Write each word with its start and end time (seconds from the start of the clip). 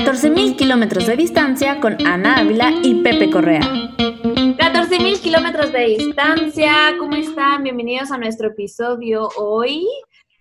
14.000 0.00 0.56
kilómetros 0.56 1.06
de 1.06 1.14
distancia 1.14 1.78
con 1.78 1.94
Ana 2.06 2.38
Ávila 2.38 2.72
y 2.82 3.02
Pepe 3.02 3.30
Correa. 3.30 3.60
14.000 3.60 5.20
kilómetros 5.20 5.70
de 5.74 5.84
distancia, 5.88 6.94
¿cómo 6.98 7.16
están? 7.16 7.64
Bienvenidos 7.64 8.10
a 8.10 8.16
nuestro 8.16 8.48
episodio 8.48 9.28
hoy 9.36 9.86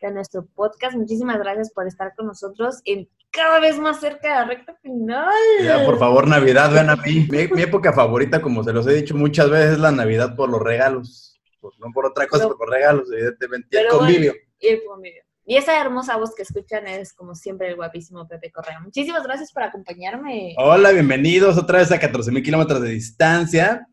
de 0.02 0.12
nuestro 0.12 0.46
podcast. 0.56 0.96
Muchísimas 0.96 1.40
gracias 1.40 1.74
por 1.74 1.86
estar 1.88 2.16
con 2.16 2.28
nosotros 2.28 2.80
en 2.86 3.10
cada 3.32 3.60
vez 3.60 3.78
más 3.78 4.00
cerca 4.00 4.30
de 4.30 4.36
la 4.36 4.46
recta 4.46 4.76
final. 4.82 5.30
Ya, 5.62 5.86
por 5.86 6.00
favor, 6.00 6.26
Navidad, 6.26 6.72
ven 6.74 6.90
a 6.90 6.96
mí. 6.96 7.28
Mi, 7.30 7.62
época 7.62 7.92
favorita, 7.92 8.42
como 8.42 8.64
se 8.64 8.72
los 8.72 8.88
he 8.88 8.94
dicho 8.94 9.14
muchas 9.14 9.50
veces, 9.50 9.74
es 9.74 9.80
la 9.80 9.92
Navidad 9.92 10.38
por 10.38 10.50
los 10.50 10.62
regalos. 10.62 11.38
no 11.62 11.92
por 11.94 12.06
otra 12.06 12.28
cosa, 12.28 12.48
por 12.48 12.62
los 12.62 12.70
regalos, 12.70 13.12
evidentemente. 13.12 13.68
Y 13.72 13.78
el 13.78 13.88
convivio. 13.90 14.34
y 14.62 14.68
el 14.70 14.84
convivio. 14.86 15.24
Y 15.50 15.58
esa 15.58 15.82
hermosa 15.82 16.16
voz 16.16 16.36
que 16.36 16.44
escuchan 16.44 16.86
es, 16.86 17.12
como 17.12 17.34
siempre, 17.34 17.70
el 17.70 17.76
guapísimo 17.76 18.28
Pepe 18.28 18.52
Correa. 18.52 18.80
Muchísimas 18.82 19.24
gracias 19.24 19.52
por 19.52 19.64
acompañarme. 19.64 20.54
Hola, 20.60 20.92
bienvenidos 20.92 21.58
otra 21.58 21.80
vez 21.80 21.92
a 21.92 22.00
14.000 22.00 22.44
kilómetros 22.44 22.80
de 22.84 22.90
distancia. 22.90 23.88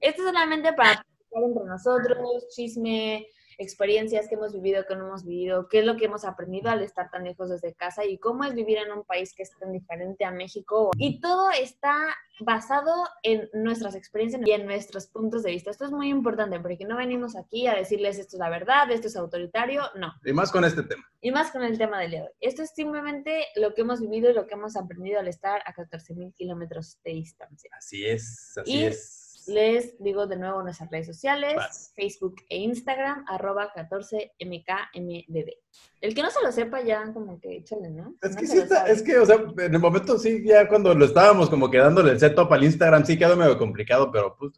Esto 0.00 0.22
es 0.22 0.26
solamente 0.26 0.72
para 0.72 1.06
entre 1.32 1.64
nosotros, 1.64 2.48
chisme, 2.48 3.28
experiencias 3.60 4.26
que 4.26 4.36
hemos 4.36 4.54
vivido, 4.54 4.86
que 4.86 4.96
no 4.96 5.06
hemos 5.06 5.24
vivido, 5.24 5.68
qué 5.68 5.80
es 5.80 5.84
lo 5.84 5.96
que 5.96 6.06
hemos 6.06 6.24
aprendido 6.24 6.70
al 6.70 6.82
estar 6.82 7.10
tan 7.10 7.24
lejos 7.24 7.50
desde 7.50 7.74
casa 7.74 8.06
y 8.06 8.18
cómo 8.18 8.44
es 8.44 8.54
vivir 8.54 8.78
en 8.78 8.90
un 8.90 9.04
país 9.04 9.34
que 9.34 9.42
es 9.42 9.50
tan 9.58 9.70
diferente 9.70 10.24
a 10.24 10.30
México. 10.30 10.90
Y 10.96 11.20
todo 11.20 11.50
está 11.50 12.16
basado 12.40 12.92
en 13.22 13.50
nuestras 13.52 13.94
experiencias 13.94 14.42
y 14.46 14.52
en 14.52 14.64
nuestros 14.64 15.06
puntos 15.08 15.42
de 15.42 15.50
vista. 15.50 15.70
Esto 15.70 15.84
es 15.84 15.90
muy 15.90 16.08
importante 16.08 16.58
porque 16.58 16.86
no 16.86 16.96
venimos 16.96 17.36
aquí 17.36 17.66
a 17.66 17.74
decirles 17.74 18.18
esto 18.18 18.36
es 18.36 18.40
la 18.40 18.48
verdad, 18.48 18.90
esto 18.90 19.08
es 19.08 19.16
autoritario, 19.16 19.82
no. 19.94 20.14
Y 20.24 20.32
más 20.32 20.50
con 20.50 20.64
este 20.64 20.82
tema. 20.82 21.04
Y 21.20 21.30
más 21.30 21.50
con 21.50 21.62
el 21.62 21.76
tema 21.76 22.00
del 22.00 22.12
día 22.12 22.20
de 22.20 22.26
hoy. 22.28 22.34
Esto 22.40 22.62
es 22.62 22.70
simplemente 22.70 23.44
lo 23.56 23.74
que 23.74 23.82
hemos 23.82 24.00
vivido 24.00 24.30
y 24.30 24.34
lo 24.34 24.46
que 24.46 24.54
hemos 24.54 24.74
aprendido 24.76 25.20
al 25.20 25.28
estar 25.28 25.60
a 25.66 25.74
14.000 25.74 26.34
kilómetros 26.34 26.98
de 27.04 27.12
distancia. 27.12 27.70
Así 27.76 28.06
es, 28.06 28.56
así 28.56 28.84
es. 28.84 29.29
Les 29.46 29.96
digo 29.98 30.26
de 30.26 30.36
nuevo 30.36 30.62
nuestras 30.62 30.90
redes 30.90 31.06
sociales, 31.06 31.92
Facebook 31.94 32.36
e 32.48 32.58
Instagram, 32.58 33.24
arroba 33.28 33.72
14mkmdd. 33.74 35.56
El 36.00 36.14
que 36.14 36.22
no 36.22 36.30
se 36.30 36.42
lo 36.42 36.52
sepa 36.52 36.82
ya 36.82 37.12
como 37.12 37.38
que 37.40 37.56
échale, 37.58 37.90
¿no? 37.90 38.14
Es 38.22 38.36
que 38.36 38.46
sí 38.46 38.58
está, 38.58 38.86
es 38.86 39.02
que, 39.02 39.18
o 39.18 39.26
sea, 39.26 39.36
en 39.36 39.74
el 39.74 39.80
momento 39.80 40.18
sí, 40.18 40.42
ya 40.44 40.68
cuando 40.68 40.94
lo 40.94 41.04
estábamos 41.04 41.50
como 41.50 41.70
que 41.70 41.78
dándole 41.78 42.12
el 42.12 42.20
setup 42.20 42.52
al 42.52 42.64
Instagram, 42.64 43.04
sí 43.04 43.18
quedó 43.18 43.36
medio 43.36 43.58
complicado, 43.58 44.10
pero 44.10 44.36
pues 44.38 44.52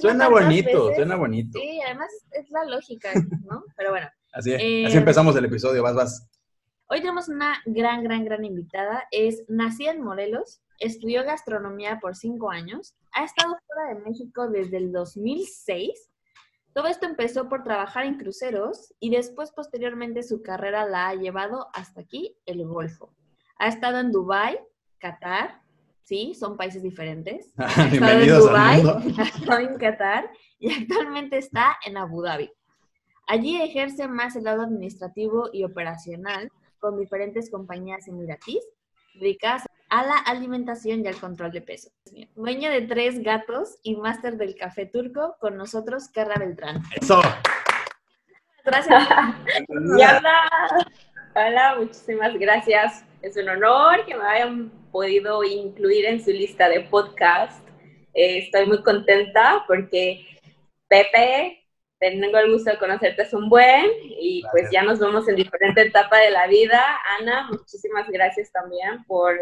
suena 0.00 0.28
bonito, 0.28 0.94
suena 0.94 1.16
bonito. 1.16 1.58
Sí, 1.58 1.80
además 1.84 2.10
es 2.30 2.50
la 2.50 2.64
lógica, 2.64 3.10
¿no? 3.44 3.64
Pero 3.76 3.90
bueno. 3.90 4.08
Así, 4.32 4.52
así 4.54 4.64
eh, 4.64 4.92
empezamos 4.92 5.36
el 5.36 5.44
episodio, 5.44 5.82
vas, 5.82 5.94
vas. 5.94 6.28
Hoy 6.86 7.00
tenemos 7.00 7.28
una 7.28 7.62
gran, 7.66 8.04
gran, 8.04 8.24
gran 8.24 8.44
invitada. 8.44 9.04
Es 9.10 9.44
nacida 9.48 9.92
en 9.92 10.02
Morelos, 10.02 10.60
estudió 10.78 11.24
gastronomía 11.24 11.98
por 12.00 12.16
cinco 12.16 12.50
años, 12.50 12.94
ha 13.12 13.24
estado 13.24 13.56
fuera 13.66 13.94
de 13.94 14.00
México 14.08 14.48
desde 14.48 14.76
el 14.78 14.92
2006. 14.92 16.10
Todo 16.72 16.86
esto 16.88 17.06
empezó 17.06 17.48
por 17.48 17.62
trabajar 17.62 18.04
en 18.04 18.18
cruceros 18.18 18.94
y 18.98 19.10
después 19.10 19.52
posteriormente 19.52 20.22
su 20.22 20.42
carrera 20.42 20.86
la 20.86 21.08
ha 21.08 21.14
llevado 21.14 21.68
hasta 21.72 22.00
aquí, 22.00 22.36
el 22.46 22.66
Golfo. 22.66 23.14
Ha 23.58 23.68
estado 23.68 23.98
en 23.98 24.10
Dubai, 24.10 24.58
Qatar, 24.98 25.62
sí, 26.02 26.34
son 26.34 26.56
países 26.56 26.82
diferentes. 26.82 27.52
Ha 27.58 27.86
estado 27.86 28.20
en 28.20 28.28
Dubai, 28.28 28.82
ha 29.18 29.22
estado 29.22 29.58
en 29.60 29.78
Qatar 29.78 30.30
y 30.58 30.72
actualmente 30.72 31.38
está 31.38 31.78
en 31.86 31.96
Abu 31.96 32.22
Dhabi. 32.22 32.50
Allí 33.26 33.60
ejerce 33.60 34.08
más 34.08 34.36
el 34.36 34.44
lado 34.44 34.62
administrativo 34.62 35.48
y 35.52 35.64
operacional 35.64 36.50
con 36.78 36.98
diferentes 36.98 37.50
compañías 37.50 38.06
emiratíes 38.08 38.62
dedicadas 39.14 39.64
a 39.88 40.04
la 40.04 40.16
alimentación 40.18 41.04
y 41.04 41.08
al 41.08 41.16
control 41.16 41.52
de 41.52 41.60
peso. 41.60 41.90
Dueña 42.34 42.70
de 42.70 42.82
tres 42.82 43.22
gatos 43.22 43.78
y 43.82 43.96
máster 43.96 44.36
del 44.36 44.56
café 44.56 44.86
turco, 44.86 45.36
con 45.40 45.56
nosotros 45.56 46.08
Carla 46.08 46.34
Beltrán. 46.38 46.82
Eso. 47.00 47.20
Gracias. 48.64 49.08
Hola. 49.68 50.48
Hola, 51.36 51.76
muchísimas 51.78 52.34
gracias. 52.38 53.04
Es 53.20 53.36
un 53.36 53.48
honor 53.48 54.06
que 54.06 54.14
me 54.14 54.24
hayan 54.24 54.70
podido 54.92 55.42
incluir 55.42 56.06
en 56.06 56.24
su 56.24 56.30
lista 56.30 56.68
de 56.68 56.80
podcast. 56.82 57.68
Eh, 58.14 58.38
estoy 58.38 58.66
muy 58.66 58.82
contenta 58.82 59.64
porque 59.66 60.26
Pepe, 60.88 61.63
tengo 62.10 62.38
el 62.38 62.52
gusto 62.52 62.70
de 62.70 62.78
conocerte, 62.78 63.22
es 63.22 63.32
un 63.32 63.48
buen 63.48 63.86
y 64.20 64.42
pues 64.52 64.68
ya 64.70 64.82
nos 64.82 64.98
vemos 64.98 65.28
en 65.28 65.36
diferente 65.36 65.82
etapa 65.82 66.18
de 66.18 66.30
la 66.30 66.46
vida. 66.46 66.82
Ana, 67.20 67.48
muchísimas 67.50 68.08
gracias 68.08 68.50
también 68.52 69.04
por 69.06 69.34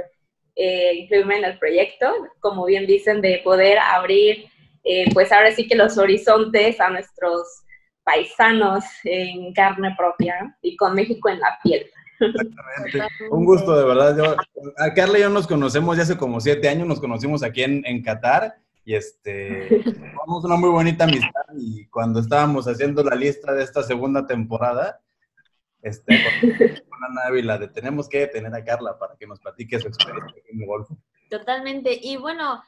eh, 0.55 0.95
incluirme 0.95 1.39
en 1.39 1.45
el 1.45 1.59
proyecto, 1.59 2.13
como 2.41 2.65
bien 2.67 2.87
dicen, 2.87 3.21
de 3.21 3.41
poder 3.43 3.79
abrir, 3.79 4.47
eh, 4.85 5.13
pues 5.13 5.33
ahora 5.33 5.51
sí 5.53 5.67
que 5.67 5.77
los 5.77 5.99
horizontes 5.99 6.81
a 6.81 6.91
nuestros 6.91 7.63
paisanos 8.05 8.85
en 9.05 9.53
carne 9.55 9.95
propia 9.97 10.57
y 10.61 10.77
con 10.77 10.95
México 10.95 11.29
en 11.29 11.41
la 11.41 11.59
piel. 11.63 11.87
Exactamente. 12.21 13.29
Un 13.31 13.45
gusto, 13.45 13.77
de 13.77 13.85
verdad. 13.85 14.17
Yo, 14.17 14.37
a 14.79 14.95
Carla 14.95 15.19
y 15.19 15.23
yo 15.23 15.31
nos 15.31 15.47
conocemos 15.47 15.97
ya 15.97 16.03
hace 16.03 16.17
como 16.17 16.41
siete 16.41 16.69
años, 16.69 16.87
nos 16.87 17.01
conocimos 17.01 17.43
aquí 17.43 17.63
en, 17.63 17.83
en 17.87 18.03
Qatar 18.03 18.62
y 18.85 18.95
este, 18.95 19.69
tuvimos 19.85 20.45
una 20.45 20.57
muy 20.57 20.71
bonita 20.71 21.05
amistad 21.05 21.45
y 21.57 21.87
cuando 21.87 22.21
estábamos 22.21 22.67
haciendo 22.67 23.03
la 23.05 23.15
lista 23.15 23.53
de 23.53 23.63
esta 23.63 23.83
segunda 23.83 24.27
temporada, 24.27 25.01
este, 25.83 26.21
con 26.89 27.05
Ana 27.05 27.23
Ávila, 27.27 27.59
de 27.59 27.69
tenemos 27.69 28.09
que 28.09 28.27
tener 28.27 28.55
a 28.55 28.65
Carla 28.65 28.99
para 28.99 29.17
que 29.17 29.27
nos 29.27 29.41
platique 29.41 29.79
su 29.79 29.89
experiencia 29.89 30.43
en 30.51 30.61
el 30.61 30.67
golfo. 30.67 30.97
Totalmente. 31.31 31.99
Y 32.01 32.17
bueno... 32.17 32.63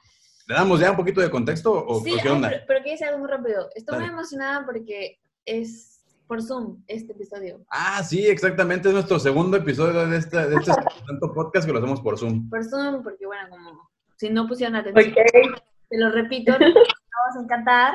¿Le 0.47 0.55
damos 0.57 0.79
ya 0.79 0.91
un 0.91 0.97
poquito 0.97 1.23
de 1.23 1.31
contexto 1.31 1.73
o 1.73 2.01
sí, 2.03 2.15
qué 2.23 2.29
onda? 2.29 2.51
Pero, 2.51 2.65
pero 2.69 2.81
quiero 2.81 2.93
decir 2.93 3.07
algo 3.07 3.21
muy 3.21 3.31
rápido. 3.31 3.71
Estoy 3.75 3.99
muy 3.99 4.09
emocionada 4.09 4.67
porque 4.67 5.19
es 5.47 5.95
por 6.27 6.43
Zoom 6.43 6.83
este 6.87 7.13
episodio. 7.13 7.65
Ah, 7.71 8.03
sí, 8.03 8.27
exactamente. 8.27 8.89
Es 8.89 8.95
nuestro 8.95 9.19
segundo 9.19 9.57
episodio 9.57 10.07
de 10.07 10.19
este, 10.19 10.37
de 10.49 10.57
este 10.57 10.73
tanto 11.07 11.33
podcast 11.33 11.67
que 11.67 11.73
lo 11.73 11.79
hacemos 11.79 12.01
por 12.03 12.19
Zoom. 12.19 12.51
Por 12.51 12.63
Zoom, 12.63 13.03
porque 13.03 13.25
bueno, 13.25 13.49
como 13.49 13.91
si 14.17 14.29
no 14.29 14.47
pusieron 14.47 14.77
atención. 14.77 15.13
Okay. 15.13 15.74
Te 15.95 16.01
lo 16.01 16.11
repito, 16.11 16.53
estamos 16.55 17.37
en 17.41 17.47
Qatar 17.47 17.95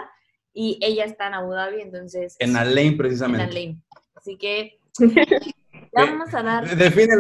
y 0.54 0.80
ella 0.82 1.04
está 1.04 1.28
en 1.28 1.34
Abu 1.34 1.52
Dhabi, 1.52 1.82
entonces... 1.82 2.38
En 2.40 2.56
Alain, 2.56 2.96
precisamente. 2.96 3.44
En 3.44 3.50
Alain. 3.50 3.84
Así 4.16 4.38
que 4.38 4.80
vamos 5.92 6.34
a 6.34 6.42
dar. 6.42 6.78
Define 6.78 7.16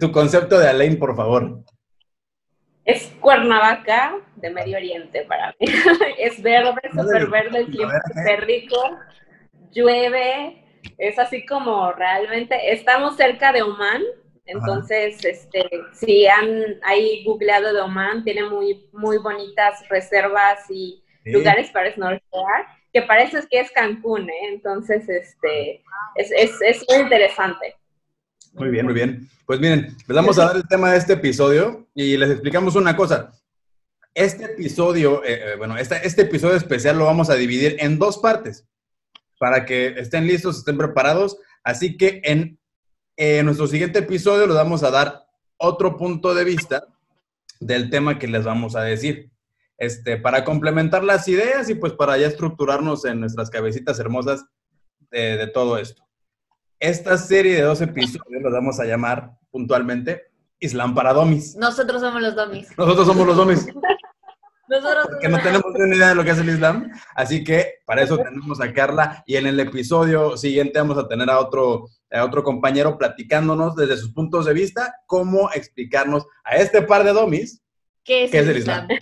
tu 0.00 0.10
concepto 0.10 0.58
de 0.58 0.68
Alain, 0.68 0.98
por 0.98 1.14
favor. 1.14 1.62
Es 2.86 3.12
Cuernavaca 3.20 4.14
de 4.36 4.48
Medio 4.48 4.78
Oriente 4.78 5.26
para 5.28 5.54
mí. 5.60 5.66
es 6.18 6.42
verde, 6.42 6.80
súper 6.94 7.26
verde, 7.26 7.58
el 7.58 7.66
clima 7.66 7.92
es 7.98 8.16
súper 8.16 8.46
rico, 8.46 8.98
llueve, 9.70 10.64
es 10.96 11.18
así 11.18 11.44
como 11.44 11.92
realmente. 11.92 12.72
Estamos 12.72 13.18
cerca 13.18 13.52
de 13.52 13.60
Oman, 13.60 14.00
entonces, 14.46 15.24
este, 15.24 15.68
si 15.92 16.26
han 16.26 16.80
ahí 16.82 17.24
googleado 17.24 17.72
de 17.72 17.80
Oman, 17.80 18.24
tiene 18.24 18.44
muy, 18.48 18.86
muy 18.92 19.18
bonitas 19.18 19.88
reservas 19.88 20.58
y 20.70 21.02
lugares 21.24 21.70
para 21.70 21.92
snorkelar 21.92 22.66
que 22.92 23.02
parece 23.02 23.40
que 23.50 23.60
es 23.60 23.70
Cancún, 23.70 24.28
¿eh? 24.28 24.48
Entonces, 24.52 25.08
este, 25.08 25.82
es, 26.16 26.30
es, 26.36 26.50
es, 26.60 26.84
muy 26.88 26.98
interesante. 26.98 27.76
Muy 28.54 28.70
bien, 28.70 28.84
muy 28.84 28.94
bien. 28.94 29.28
Pues 29.46 29.60
miren, 29.60 29.96
les 30.06 30.16
vamos 30.16 30.38
a 30.38 30.46
dar 30.46 30.56
el 30.56 30.66
tema 30.66 30.92
de 30.92 30.98
este 30.98 31.12
episodio 31.14 31.88
y 31.94 32.16
les 32.16 32.30
explicamos 32.30 32.74
una 32.74 32.96
cosa. 32.96 33.32
Este 34.12 34.44
episodio, 34.44 35.22
eh, 35.24 35.52
eh, 35.52 35.56
bueno, 35.56 35.76
este, 35.76 36.04
este 36.04 36.22
episodio 36.22 36.56
especial 36.56 36.98
lo 36.98 37.04
vamos 37.04 37.30
a 37.30 37.36
dividir 37.36 37.76
en 37.78 37.98
dos 37.98 38.18
partes 38.18 38.66
para 39.38 39.64
que 39.64 39.94
estén 39.96 40.26
listos, 40.26 40.58
estén 40.58 40.76
preparados. 40.76 41.38
Así 41.62 41.96
que 41.96 42.20
en, 42.24 42.58
en 43.16 43.46
nuestro 43.46 43.66
siguiente 43.66 44.00
episodio 44.00 44.46
les 44.46 44.56
vamos 44.56 44.82
a 44.82 44.90
dar 44.90 45.26
otro 45.56 45.96
punto 45.96 46.34
de 46.34 46.44
vista 46.44 46.84
del 47.60 47.90
tema 47.90 48.18
que 48.18 48.28
les 48.28 48.44
vamos 48.44 48.76
a 48.76 48.82
decir. 48.82 49.30
este, 49.80 50.18
para 50.18 50.44
complementar 50.44 51.02
las 51.02 51.26
ideas 51.26 51.68
y 51.70 51.74
pues 51.74 51.94
para 51.94 52.16
ya 52.18 52.26
estructurarnos 52.26 53.04
en 53.06 53.18
nuestras 53.18 53.48
cabecitas 53.50 53.98
hermosas 53.98 54.44
de, 55.10 55.38
de 55.38 55.46
todo 55.46 55.78
esto. 55.78 56.02
Esta 56.78 57.16
serie 57.16 57.54
de 57.56 57.62
dos 57.62 57.80
episodios 57.80 58.42
los 58.42 58.52
vamos 58.52 58.78
a 58.78 58.84
llamar 58.84 59.32
puntualmente 59.50 60.30
Islam 60.60 60.94
para 60.94 61.14
Domis. 61.14 61.56
Nosotros 61.56 62.00
somos 62.02 62.20
los 62.20 62.36
domis. 62.36 62.68
Nosotros 62.76 63.06
somos 63.06 63.26
los 63.26 63.36
Domis. 63.36 63.66
Nosotros 64.68 65.08
porque 65.10 65.28
no 65.28 65.38
tenemos 65.42 65.72
ni 65.74 65.82
una 65.82 65.96
idea 65.96 66.08
de 66.10 66.14
lo 66.14 66.24
que 66.24 66.30
es 66.30 66.38
el 66.38 66.50
Islam. 66.50 66.90
Así 67.14 67.42
que 67.42 67.76
para 67.86 68.02
eso 68.02 68.18
tenemos 68.18 68.60
a 68.60 68.72
Carla 68.72 69.22
y 69.26 69.36
en 69.36 69.46
el 69.46 69.58
episodio 69.58 70.36
siguiente 70.36 70.78
vamos 70.78 70.98
a 70.98 71.08
tener 71.08 71.28
a 71.30 71.40
otro, 71.40 71.88
a 72.10 72.24
otro 72.24 72.42
compañero 72.42 72.98
platicándonos 72.98 73.76
desde 73.76 73.96
sus 73.96 74.12
puntos 74.12 74.46
de 74.46 74.52
vista 74.52 74.94
cómo 75.06 75.50
explicarnos 75.52 76.26
a 76.44 76.56
este 76.56 76.82
par 76.82 77.04
de 77.04 77.12
domis 77.12 77.62
¿Qué 78.04 78.24
es, 78.24 78.30
qué 78.30 78.38
es 78.38 78.48
el 78.48 78.56
Islam? 78.56 78.84
Islam. 78.84 78.98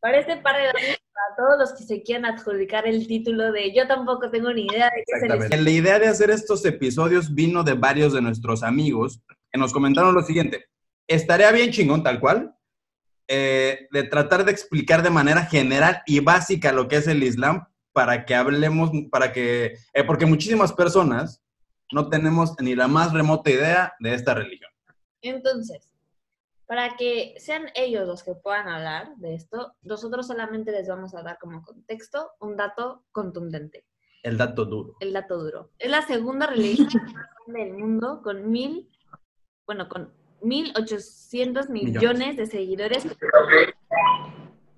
Para 0.00 0.18
este 0.18 0.36
par 0.38 0.56
de 0.56 0.66
domis, 0.66 0.98
para 1.12 1.36
todos 1.36 1.58
los 1.58 1.78
que 1.78 1.84
se 1.84 2.02
quieran 2.02 2.24
adjudicar 2.26 2.86
el 2.86 3.06
título 3.06 3.52
de 3.52 3.74
yo 3.74 3.86
tampoco 3.86 4.30
tengo 4.30 4.52
ni 4.52 4.66
idea 4.66 4.86
de 4.86 5.04
qué 5.06 5.16
es 5.16 5.22
el 5.22 5.44
Islam. 5.44 5.64
La 5.64 5.70
idea 5.70 5.98
de 5.98 6.08
hacer 6.08 6.30
estos 6.30 6.64
episodios 6.64 7.34
vino 7.34 7.62
de 7.62 7.74
varios 7.74 8.12
de 8.12 8.20
nuestros 8.20 8.62
amigos 8.62 9.20
que 9.50 9.58
nos 9.58 9.72
comentaron 9.72 10.14
lo 10.14 10.22
siguiente. 10.22 10.66
Estaría 11.06 11.52
bien 11.52 11.70
chingón, 11.70 12.02
tal 12.02 12.18
cual, 12.18 12.54
eh, 13.28 13.88
de 13.90 14.02
tratar 14.04 14.44
de 14.44 14.52
explicar 14.52 15.02
de 15.02 15.10
manera 15.10 15.46
general 15.46 16.02
y 16.06 16.20
básica 16.20 16.72
lo 16.72 16.88
que 16.88 16.96
es 16.96 17.06
el 17.06 17.22
Islam 17.22 17.66
para 17.92 18.24
que 18.24 18.34
hablemos, 18.34 18.90
para 19.10 19.32
que, 19.32 19.76
eh, 19.92 20.04
porque 20.04 20.26
muchísimas 20.26 20.72
personas 20.72 21.43
no 21.92 22.08
tenemos 22.08 22.54
ni 22.60 22.74
la 22.74 22.88
más 22.88 23.12
remota 23.12 23.50
idea 23.50 23.94
de 24.00 24.14
esta 24.14 24.34
religión. 24.34 24.70
Entonces, 25.22 25.90
para 26.66 26.96
que 26.96 27.34
sean 27.38 27.66
ellos 27.74 28.06
los 28.06 28.22
que 28.22 28.34
puedan 28.34 28.68
hablar 28.68 29.14
de 29.16 29.34
esto, 29.34 29.74
nosotros 29.82 30.26
solamente 30.26 30.72
les 30.72 30.88
vamos 30.88 31.14
a 31.14 31.22
dar 31.22 31.38
como 31.38 31.62
contexto 31.62 32.30
un 32.40 32.56
dato 32.56 33.04
contundente, 33.12 33.84
El 34.22 34.36
dato 34.38 34.64
duro. 34.64 34.96
el 35.00 35.12
dato 35.12 35.38
duro. 35.38 35.70
Es 35.78 35.90
la 35.90 36.02
segunda 36.02 36.46
religión 36.46 36.88
más 37.14 37.26
grande 37.46 37.64
del 37.64 37.74
mundo 37.74 38.20
con 38.22 38.50
mil, 38.50 38.90
bueno, 39.66 39.88
con 39.88 40.12
1.800 40.42 41.68
millones 41.70 42.36
de 42.36 42.46
seguidores. 42.46 43.06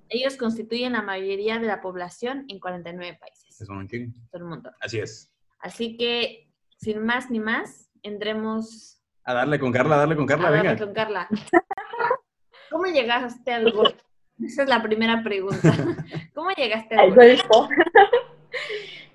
Ellos 0.09 0.37
constituyen 0.37 0.93
la 0.93 1.03
mayoría 1.03 1.59
de 1.59 1.67
la 1.67 1.81
población 1.81 2.45
en 2.49 2.61
49 2.61 3.19
países. 3.21 3.61
Es 3.61 3.69
un 3.69 3.89
chingo. 3.89 4.13
Son 4.31 4.43
un 4.45 4.49
montón. 4.51 4.73
Así 4.81 4.99
es. 5.01 5.33
Así 5.59 5.97
que, 5.97 6.46
sin 6.77 7.05
más 7.05 7.31
ni 7.31 7.41
más, 7.41 7.91
entremos 8.03 9.03
A 9.25 9.35
darle 9.35 9.59
con 9.59 9.73
Carla, 9.73 9.97
a 9.97 9.99
darle 9.99 10.17
con 10.17 10.27
Carla, 10.27 10.49
a 10.49 10.51
venga. 10.51 10.71
hablar 10.71 10.85
con 10.87 10.95
Carla. 10.95 11.29
¿Cómo 12.71 12.85
llegaste 12.87 13.53
al 13.53 13.73
golf? 13.73 13.97
Esa 14.45 14.63
es 14.65 14.69
la 14.69 14.83
primera 14.83 15.23
pregunta. 15.23 15.73
¿Cómo 16.35 16.51
llegaste 16.51 16.95
al 16.95 17.15
golf? 17.15 17.43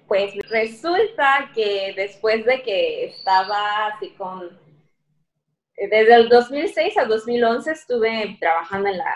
Pues 0.08 0.34
resulta 0.50 1.52
que 1.56 1.94
después 1.96 2.46
de 2.46 2.62
que 2.64 3.06
estaba 3.06 3.88
así 3.88 4.10
con... 4.18 4.60
eh, 5.82 5.88
Desde 5.90 6.16
el 6.16 6.30
2006 6.30 6.98
al 6.98 7.08
2011 7.08 7.72
estuve 7.72 8.38
trabajando 8.40 8.90
en 8.90 8.98
la 8.98 9.16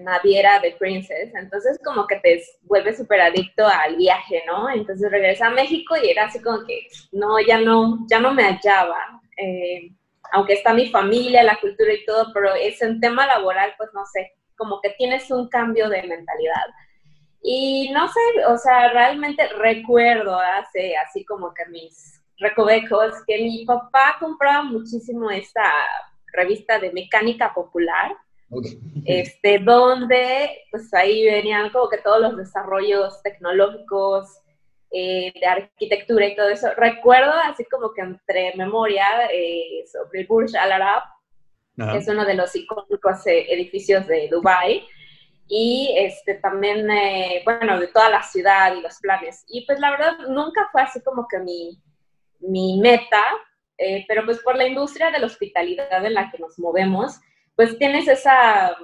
naviera 0.00 0.58
de 0.60 0.72
Princess, 0.72 1.32
entonces 1.34 1.78
como 1.84 2.06
que 2.06 2.16
te 2.16 2.42
vuelves 2.62 2.96
súper 2.98 3.20
adicto 3.20 3.66
al 3.66 3.96
viaje, 3.96 4.42
¿no? 4.46 4.68
Entonces 4.70 5.10
regresé 5.10 5.44
a 5.44 5.50
México 5.50 5.94
y 6.02 6.10
era 6.10 6.24
así 6.26 6.40
como 6.42 6.64
que 6.66 6.86
no, 7.12 7.40
ya 7.40 7.58
no, 7.58 8.06
ya 8.10 8.20
no 8.20 8.32
me 8.32 8.44
hallaba. 8.44 9.20
eh, 9.36 9.90
aunque 10.32 10.54
está 10.54 10.72
mi 10.72 10.88
familia, 10.88 11.42
la 11.42 11.58
cultura 11.60 11.92
y 11.92 12.04
todo, 12.06 12.32
pero 12.32 12.54
es 12.54 12.80
en 12.82 13.00
tema 13.00 13.26
laboral, 13.26 13.74
pues 13.76 13.90
no 13.92 14.04
sé, 14.06 14.32
como 14.56 14.80
que 14.80 14.90
tienes 14.90 15.30
un 15.30 15.48
cambio 15.48 15.88
de 15.90 16.02
mentalidad. 16.04 16.66
Y 17.42 17.90
no 17.92 18.08
sé, 18.08 18.20
o 18.48 18.56
sea, 18.56 18.88
realmente 18.92 19.46
recuerdo 19.48 20.38
hace 20.38 20.96
así 20.96 21.24
como 21.24 21.52
que 21.52 21.66
mis 21.66 22.21
recovecos 22.38 23.14
que 23.26 23.38
mi 23.42 23.64
papá 23.64 24.16
compraba 24.18 24.62
muchísimo 24.64 25.30
esta 25.30 25.72
revista 26.32 26.78
de 26.78 26.92
mecánica 26.92 27.52
popular, 27.52 28.16
Ok. 28.50 28.66
este, 29.04 29.58
donde 29.58 30.64
pues 30.70 30.92
ahí 30.94 31.24
venían 31.24 31.70
como 31.70 31.88
que 31.88 31.98
todos 31.98 32.20
los 32.20 32.36
desarrollos 32.36 33.22
tecnológicos 33.22 34.40
eh, 34.90 35.32
de 35.38 35.46
arquitectura 35.46 36.26
y 36.26 36.36
todo 36.36 36.48
eso. 36.48 36.68
Recuerdo 36.76 37.32
así 37.44 37.64
como 37.64 37.92
que 37.92 38.02
entre 38.02 38.54
memoria 38.56 39.06
eh, 39.32 39.84
sobre 39.90 40.20
el 40.20 40.26
Burj 40.26 40.54
Al 40.56 40.72
Arab, 40.72 41.02
que 41.76 41.96
es 41.96 42.08
uno 42.08 42.24
de 42.26 42.34
los 42.34 42.54
icónicos 42.54 43.26
eh, 43.26 43.46
edificios 43.52 44.06
de 44.06 44.28
Dubái, 44.28 44.86
y 45.48 45.94
este, 45.98 46.34
también, 46.36 46.90
eh, 46.90 47.42
bueno, 47.44 47.78
de 47.78 47.88
toda 47.88 48.08
la 48.08 48.22
ciudad 48.22 48.74
y 48.74 48.80
los 48.80 48.98
planes. 49.00 49.44
Y 49.48 49.66
pues 49.66 49.78
la 49.80 49.90
verdad 49.90 50.16
nunca 50.28 50.68
fue 50.72 50.82
así 50.82 51.02
como 51.02 51.26
que 51.28 51.38
mi, 51.40 51.78
mi 52.42 52.78
meta, 52.80 53.22
eh, 53.78 54.04
pero 54.06 54.24
pues 54.24 54.38
por 54.40 54.56
la 54.56 54.66
industria 54.66 55.10
de 55.10 55.18
la 55.18 55.26
hospitalidad 55.26 56.04
en 56.04 56.14
la 56.14 56.30
que 56.30 56.38
nos 56.38 56.58
movemos, 56.58 57.20
pues 57.56 57.78
tienes 57.78 58.08
esa, 58.08 58.76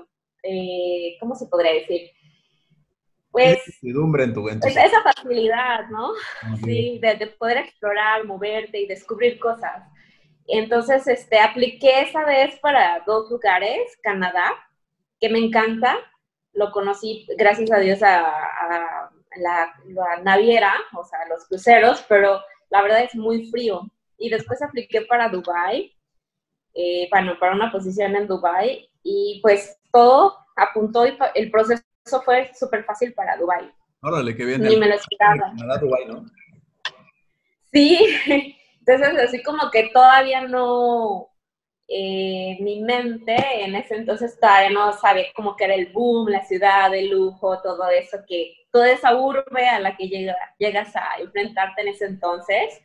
eh, 0.42 1.16
¿cómo 1.20 1.34
se 1.34 1.46
podría 1.46 1.72
decir? 1.72 2.10
Pues 3.30 3.58
Incertidumbre 3.66 4.24
en 4.24 4.34
tu, 4.34 4.48
en 4.48 4.60
tu 4.60 4.66
esa 4.66 5.02
facilidad, 5.02 5.88
¿no? 5.90 6.12
Sí, 6.64 6.98
de, 7.00 7.14
de 7.14 7.26
poder 7.26 7.58
explorar, 7.58 8.24
moverte 8.24 8.80
y 8.80 8.86
descubrir 8.86 9.38
cosas. 9.38 9.84
Entonces, 10.46 11.06
este, 11.06 11.38
apliqué 11.38 12.00
esa 12.00 12.24
vez 12.24 12.58
para 12.60 13.02
dos 13.06 13.30
lugares, 13.30 13.98
Canadá, 14.02 14.50
que 15.20 15.28
me 15.28 15.38
encanta. 15.38 15.98
Lo 16.54 16.72
conocí, 16.72 17.26
gracias 17.36 17.70
a 17.70 17.78
Dios, 17.78 18.02
a, 18.02 18.26
a 18.26 19.10
la, 19.36 19.74
la 19.88 20.22
naviera, 20.22 20.72
o 20.96 21.04
sea, 21.04 21.18
los 21.28 21.46
cruceros, 21.46 22.04
pero 22.08 22.40
la 22.70 22.82
verdad 22.82 23.02
es 23.02 23.14
muy 23.14 23.50
frío. 23.50 23.90
Y 24.16 24.30
después 24.30 24.60
apliqué 24.62 25.02
para 25.02 25.28
Dubai, 25.28 25.94
eh, 26.74 27.08
bueno, 27.10 27.38
para 27.38 27.54
una 27.54 27.70
posición 27.70 28.16
en 28.16 28.26
Dubai, 28.26 28.88
y 29.02 29.40
pues 29.42 29.78
todo 29.92 30.36
apuntó 30.56 31.06
y 31.06 31.16
el 31.34 31.50
proceso 31.50 31.82
fue 32.24 32.50
súper 32.54 32.84
fácil 32.84 33.14
para 33.14 33.36
Dubai. 33.36 33.72
Órale, 34.02 34.36
qué 34.36 34.44
bien. 34.44 34.62
Ni 34.62 34.76
me 34.76 34.88
lo 34.88 34.94
esperaba. 34.94 35.52
Dubái, 35.80 36.06
¿no? 36.06 36.24
Sí, 37.72 37.98
entonces 38.78 39.18
así 39.18 39.42
como 39.42 39.70
que 39.70 39.90
todavía 39.92 40.46
no, 40.46 41.28
eh, 41.88 42.56
mi 42.60 42.80
mente 42.80 43.36
en 43.64 43.74
ese 43.74 43.96
entonces 43.96 44.38
todavía 44.38 44.70
no 44.70 44.92
sabía 44.92 45.26
como 45.34 45.56
que 45.56 45.64
era 45.64 45.74
el 45.74 45.92
boom, 45.92 46.28
la 46.28 46.44
ciudad, 46.44 46.94
el 46.94 47.10
lujo, 47.10 47.60
todo 47.62 47.88
eso, 47.88 48.18
que 48.26 48.54
toda 48.70 48.90
esa 48.90 49.16
urbe 49.16 49.68
a 49.68 49.80
la 49.80 49.96
que 49.96 50.08
llega, 50.08 50.36
llegas 50.58 50.94
a 50.96 51.20
enfrentarte 51.20 51.82
en 51.82 51.88
ese 51.88 52.06
entonces. 52.06 52.80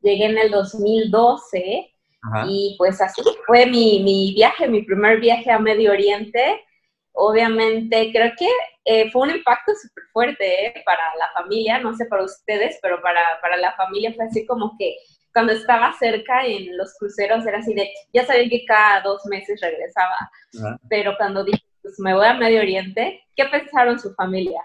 Llegué 0.00 0.26
en 0.26 0.38
el 0.38 0.50
2012 0.50 1.94
Ajá. 2.22 2.46
y 2.48 2.74
pues 2.78 3.00
así 3.00 3.22
fue 3.46 3.66
mi, 3.66 4.02
mi 4.02 4.32
viaje, 4.34 4.68
mi 4.68 4.82
primer 4.82 5.20
viaje 5.20 5.50
a 5.50 5.58
Medio 5.58 5.92
Oriente. 5.92 6.64
Obviamente 7.12 8.10
creo 8.12 8.32
que 8.38 8.48
eh, 8.84 9.10
fue 9.10 9.22
un 9.22 9.30
impacto 9.30 9.72
súper 9.74 10.04
fuerte 10.12 10.66
eh, 10.66 10.82
para 10.84 11.02
la 11.18 11.30
familia, 11.34 11.78
no 11.78 11.94
sé 11.94 12.06
para 12.06 12.24
ustedes, 12.24 12.78
pero 12.82 13.00
para, 13.00 13.22
para 13.40 13.56
la 13.56 13.72
familia 13.74 14.12
fue 14.14 14.24
así 14.24 14.44
como 14.46 14.76
que 14.78 14.96
cuando 15.32 15.52
estaba 15.52 15.92
cerca 15.98 16.44
en 16.44 16.76
los 16.76 16.94
cruceros 16.98 17.46
era 17.46 17.58
así 17.58 17.74
de, 17.74 17.90
ya 18.12 18.26
sabía 18.26 18.48
que 18.48 18.64
cada 18.66 19.00
dos 19.02 19.24
meses 19.26 19.60
regresaba, 19.60 20.16
Ajá. 20.58 20.78
pero 20.90 21.16
cuando 21.16 21.44
dije, 21.44 21.62
pues 21.80 21.94
me 21.98 22.14
voy 22.14 22.26
a 22.26 22.34
Medio 22.34 22.60
Oriente, 22.60 23.22
¿qué 23.36 23.44
pensaron 23.46 23.98
su 23.98 24.12
familia? 24.14 24.60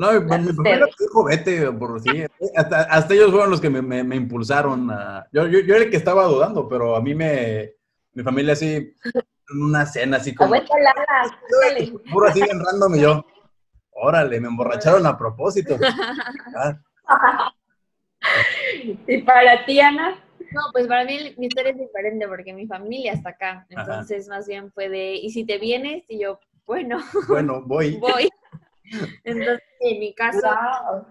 No, 0.00 0.12
mi 0.12 0.38
mi 0.38 0.52
me 0.52 0.80
dijo, 0.98 1.24
vete, 1.24 1.70
por 1.72 2.00
sí. 2.00 2.24
Hasta, 2.56 2.82
hasta 2.84 3.12
ellos 3.14 3.30
fueron 3.30 3.50
los 3.50 3.60
que 3.60 3.68
me, 3.68 3.82
me- 3.82 4.02
me 4.02 4.16
impulsaron 4.16 4.90
a... 4.90 5.26
Yo, 5.32 5.46
yo, 5.46 5.60
yo 5.60 5.74
era 5.74 5.84
el 5.84 5.90
que 5.90 5.96
estaba 5.98 6.24
dudando, 6.24 6.66
pero 6.68 6.96
a 6.96 7.02
mí 7.02 7.14
me... 7.14 7.74
Mi 8.14 8.22
familia 8.22 8.54
así, 8.54 8.66
en 8.74 9.62
una 9.62 9.84
cena 9.84 10.16
así 10.16 10.34
como... 10.34 10.54
Abuela. 10.54 10.94
Puro 12.10 12.26
así 12.28 12.40
bien 12.42 12.58
random 12.64 12.94
y 12.94 13.00
yo... 13.00 13.26
Órale, 13.92 14.40
me 14.40 14.48
emborracharon 14.48 15.04
a 15.06 15.18
propósito. 15.18 15.76
Y 19.06 19.18
para 19.22 19.64
ti, 19.64 19.80
Ana, 19.80 20.22
No, 20.52 20.60
pues 20.72 20.86
para 20.86 21.04
mí 21.04 21.34
mi 21.38 21.46
historia 21.46 21.72
es 21.72 21.78
diferente 21.78 22.26
porque 22.28 22.52
mi 22.52 22.66
familia 22.66 23.12
está 23.12 23.30
acá. 23.30 23.66
Entonces, 23.68 24.28
más 24.28 24.46
bien 24.46 24.70
fue 24.72 24.88
de, 24.88 25.14
¿y 25.14 25.30
si 25.30 25.44
te 25.44 25.58
vienes? 25.58 26.04
Y 26.08 26.20
yo, 26.20 26.38
bueno, 26.66 26.98
bueno, 27.28 27.62
voy. 27.64 27.96
voy. 28.00 28.28
Entonces, 29.24 29.60
en 29.80 29.98
mi 30.00 30.14
caso, 30.14 30.40
Wow. 30.42 31.06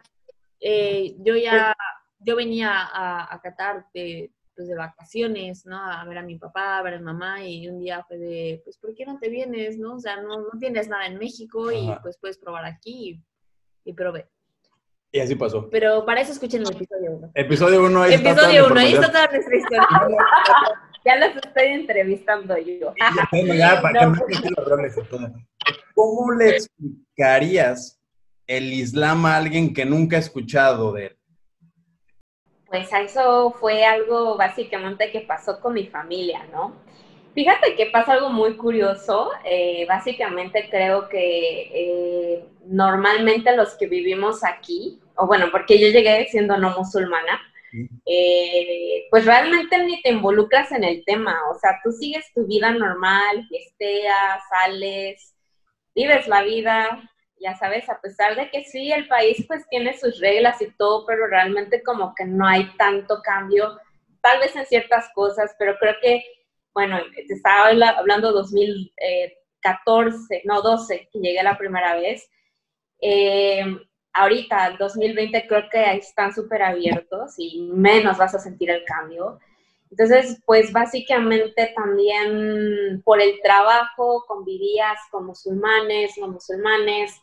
eh, 0.60 1.16
yo 1.20 1.36
ya, 1.36 1.76
yo 2.20 2.36
venía 2.36 2.72
a, 2.72 3.34
a 3.34 3.42
Qatar 3.42 3.86
de, 3.94 4.32
pues, 4.56 4.68
de 4.68 4.76
vacaciones, 4.76 5.66
¿no? 5.66 5.78
A 5.82 6.04
ver 6.06 6.18
a 6.18 6.24
mi 6.24 6.38
papá, 6.38 6.78
a 6.80 6.82
ver 6.84 6.96
a 6.96 6.98
mi 6.98 7.04
mamá 7.06 7.44
y 7.44 7.68
un 7.70 7.80
día 7.80 8.04
fue 8.08 8.18
de, 8.18 8.62
pues, 8.64 8.78
¿por 8.78 8.94
qué 8.94 9.06
no 9.06 9.18
te 9.20 9.30
vienes, 9.30 9.78
no? 9.78 9.96
O 9.96 10.00
sea, 10.00 10.18
no, 10.22 10.40
no 10.42 10.60
tienes 10.60 10.88
nada 10.90 11.06
en 11.06 11.18
México 11.18 11.72
y 11.72 11.90
Ajá. 11.90 12.02
pues 12.02 12.18
puedes 12.20 12.38
probar 12.38 12.66
aquí 12.66 13.24
y, 13.86 13.90
y 13.92 13.94
probé. 13.94 14.30
Y 15.12 15.20
así 15.22 15.34
pasó. 15.36 15.70
Pero 15.72 16.06
para 16.06 16.22
eso 16.22 16.34
escuchen 16.34 16.62
el 16.62 16.72
episodio 16.76 17.12
1. 17.14 17.32
Episodio 17.34 17.84
1, 17.86 18.02
ahí 18.04 18.14
está 18.14 18.36
toda 18.36 18.48
la 18.48 18.54
Episodio 18.60 18.72
1, 18.72 18.80
ahí 18.80 18.94
está 18.94 19.08
toda 19.12 19.28
nuestra 19.32 19.58
historia. 19.58 19.88
Ya 21.06 21.16
los 21.16 21.34
estoy 21.38 21.68
entrevistando 21.68 22.58
yo. 22.58 22.94
Ya, 23.32 23.56
ya, 23.56 23.82
para 23.82 24.06
No. 24.06 24.14
que 24.14 24.20
me 24.20 24.34
quiten 24.36 24.54
¿cómo 26.00 26.32
le 26.32 26.52
explicarías 26.52 28.00
el 28.48 28.72
Islam 28.72 29.26
a 29.26 29.36
alguien 29.36 29.74
que 29.74 29.84
nunca 29.84 30.16
ha 30.16 30.20
escuchado 30.20 30.94
de 30.94 31.08
él? 31.08 31.18
Pues 32.68 32.88
eso 32.94 33.52
fue 33.60 33.84
algo 33.84 34.38
básicamente 34.38 35.12
que 35.12 35.22
pasó 35.22 35.60
con 35.60 35.74
mi 35.74 35.88
familia, 35.88 36.48
¿no? 36.54 36.74
Fíjate 37.34 37.76
que 37.76 37.88
pasa 37.88 38.14
algo 38.14 38.30
muy 38.30 38.56
curioso. 38.56 39.30
Eh, 39.44 39.86
básicamente 39.90 40.70
creo 40.72 41.10
que 41.10 41.70
eh, 41.74 42.46
normalmente 42.66 43.54
los 43.58 43.74
que 43.76 43.88
vivimos 43.88 44.46
aquí, 44.46 45.02
o 45.16 45.28
bueno, 45.28 45.48
porque 45.52 45.80
yo 45.80 45.90
llegué 45.90 46.28
siendo 46.30 46.58
no 46.58 46.78
musulmana, 46.78 47.42
eh, 48.06 49.06
pues 49.12 49.26
realmente 49.26 49.84
ni 49.84 50.02
te 50.02 50.12
involucras 50.12 50.72
en 50.72 50.86
el 50.86 51.04
tema. 51.04 51.36
O 51.52 51.60
sea, 51.60 51.72
tú 51.84 51.92
sigues 51.92 52.26
tu 52.34 52.48
vida 52.48 52.72
normal, 52.72 53.46
fiesteas, 53.50 54.42
sales, 54.50 55.36
vives 56.00 56.28
la 56.28 56.44
vida, 56.44 57.12
ya 57.40 57.56
sabes, 57.56 57.90
a 57.90 58.00
pesar 58.00 58.36
de 58.36 58.50
que 58.50 58.64
sí, 58.64 58.92
el 58.92 59.08
país 59.08 59.44
pues 59.48 59.68
tiene 59.70 59.98
sus 59.98 60.20
reglas 60.20 60.62
y 60.62 60.72
todo, 60.72 61.06
pero 61.06 61.28
realmente 61.28 61.84
como 61.84 62.14
que 62.16 62.26
no 62.26 62.48
hay 62.48 62.70
tanto 62.78 63.22
cambio, 63.22 63.78
tal 64.22 64.40
vez 64.40 64.56
en 64.56 64.66
ciertas 64.66 65.10
cosas, 65.14 65.56
pero 65.58 65.78
creo 65.78 65.96
que 66.02 66.24
bueno, 66.74 66.98
te 67.14 67.34
estaba 67.34 67.68
hablando 67.98 68.32
2014, 68.32 70.44
no, 70.46 70.62
12, 70.62 71.10
que 71.12 71.20
llegué 71.20 71.44
la 71.44 71.58
primera 71.58 71.96
vez. 71.96 72.30
Eh, 73.02 73.66
ahorita, 74.14 74.78
2020, 74.80 75.46
creo 75.48 75.70
que 75.70 75.98
están 75.98 76.34
súper 76.34 76.64
abiertos 76.64 77.34
y 77.38 77.70
menos 77.74 78.18
vas 78.18 78.34
a 78.36 78.40
sentir 78.40 78.70
el 78.70 78.86
cambio. 78.86 79.40
Entonces, 79.92 80.42
pues 80.46 80.72
básicamente 80.72 81.74
también 81.76 83.02
por 83.04 83.22
el 83.22 83.40
trabajo 83.42 84.24
convivías 84.28 85.00
con 85.12 85.26
musulmanes, 85.26 86.18
no 86.18 86.28
musulmanes, 86.28 87.20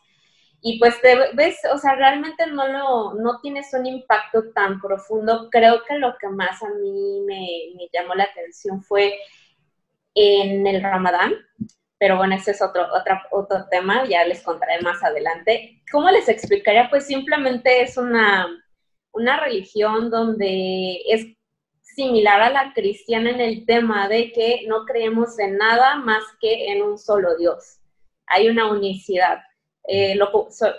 y 0.61 0.79
pues 0.79 0.99
te 1.01 1.15
ves, 1.33 1.59
o 1.71 1.77
sea, 1.77 1.95
realmente 1.95 2.45
no 2.47 2.67
lo, 2.67 3.13
no 3.13 3.39
tienes 3.41 3.73
un 3.73 3.85
impacto 3.85 4.51
tan 4.53 4.81
profundo. 4.81 5.49
Creo 5.51 5.83
que 5.87 5.97
lo 5.97 6.17
que 6.17 6.27
más 6.29 6.61
a 6.63 6.69
mí 6.69 7.21
me, 7.25 7.73
me 7.75 7.87
llamó 7.93 8.15
la 8.15 8.23
atención 8.25 8.81
fue 8.83 9.17
en 10.15 10.65
el 10.65 10.81
Ramadán, 10.81 11.35
pero 11.99 12.17
bueno, 12.17 12.35
ese 12.35 12.51
es 12.51 12.61
otro, 12.61 12.87
otro, 12.93 13.19
otro 13.31 13.67
tema, 13.69 14.05
ya 14.05 14.25
les 14.25 14.41
contaré 14.41 14.81
más 14.81 15.03
adelante. 15.03 15.83
¿Cómo 15.91 16.09
les 16.09 16.27
explicaría? 16.27 16.89
Pues 16.89 17.05
simplemente 17.05 17.81
es 17.81 17.97
una, 17.97 18.47
una 19.11 19.39
religión 19.39 20.09
donde 20.09 21.01
es 21.07 21.36
similar 21.97 22.39
a 22.43 22.51
la 22.51 22.73
cristiana 22.75 23.31
en 23.31 23.41
el 23.41 23.65
tema 23.65 24.07
de 24.07 24.31
que 24.31 24.65
no 24.67 24.85
creemos 24.85 25.39
en 25.39 25.57
nada 25.57 25.95
más 25.95 26.23
que 26.39 26.71
en 26.71 26.83
un 26.83 26.99
solo 26.99 27.35
Dios. 27.37 27.79
Hay 28.27 28.47
una 28.49 28.71
unicidad. 28.71 29.39
Eh, 29.87 30.15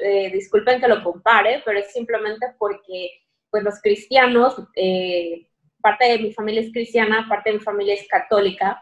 eh, 0.01 0.31
disculpen 0.33 0.81
que 0.81 0.87
lo 0.87 1.03
compare, 1.03 1.61
pero 1.65 1.81
es 1.81 1.93
simplemente 1.93 2.47
porque 2.57 3.11
pues 3.51 3.65
los 3.65 3.81
cristianos, 3.83 4.63
eh, 4.77 5.49
parte 5.81 6.05
de 6.05 6.19
mi 6.21 6.33
familia 6.33 6.61
es 6.61 6.73
cristiana, 6.73 7.27
parte 7.29 7.51
de 7.51 7.59
mi 7.59 7.65
familia 7.65 7.95
es 7.95 8.07
católica, 8.07 8.81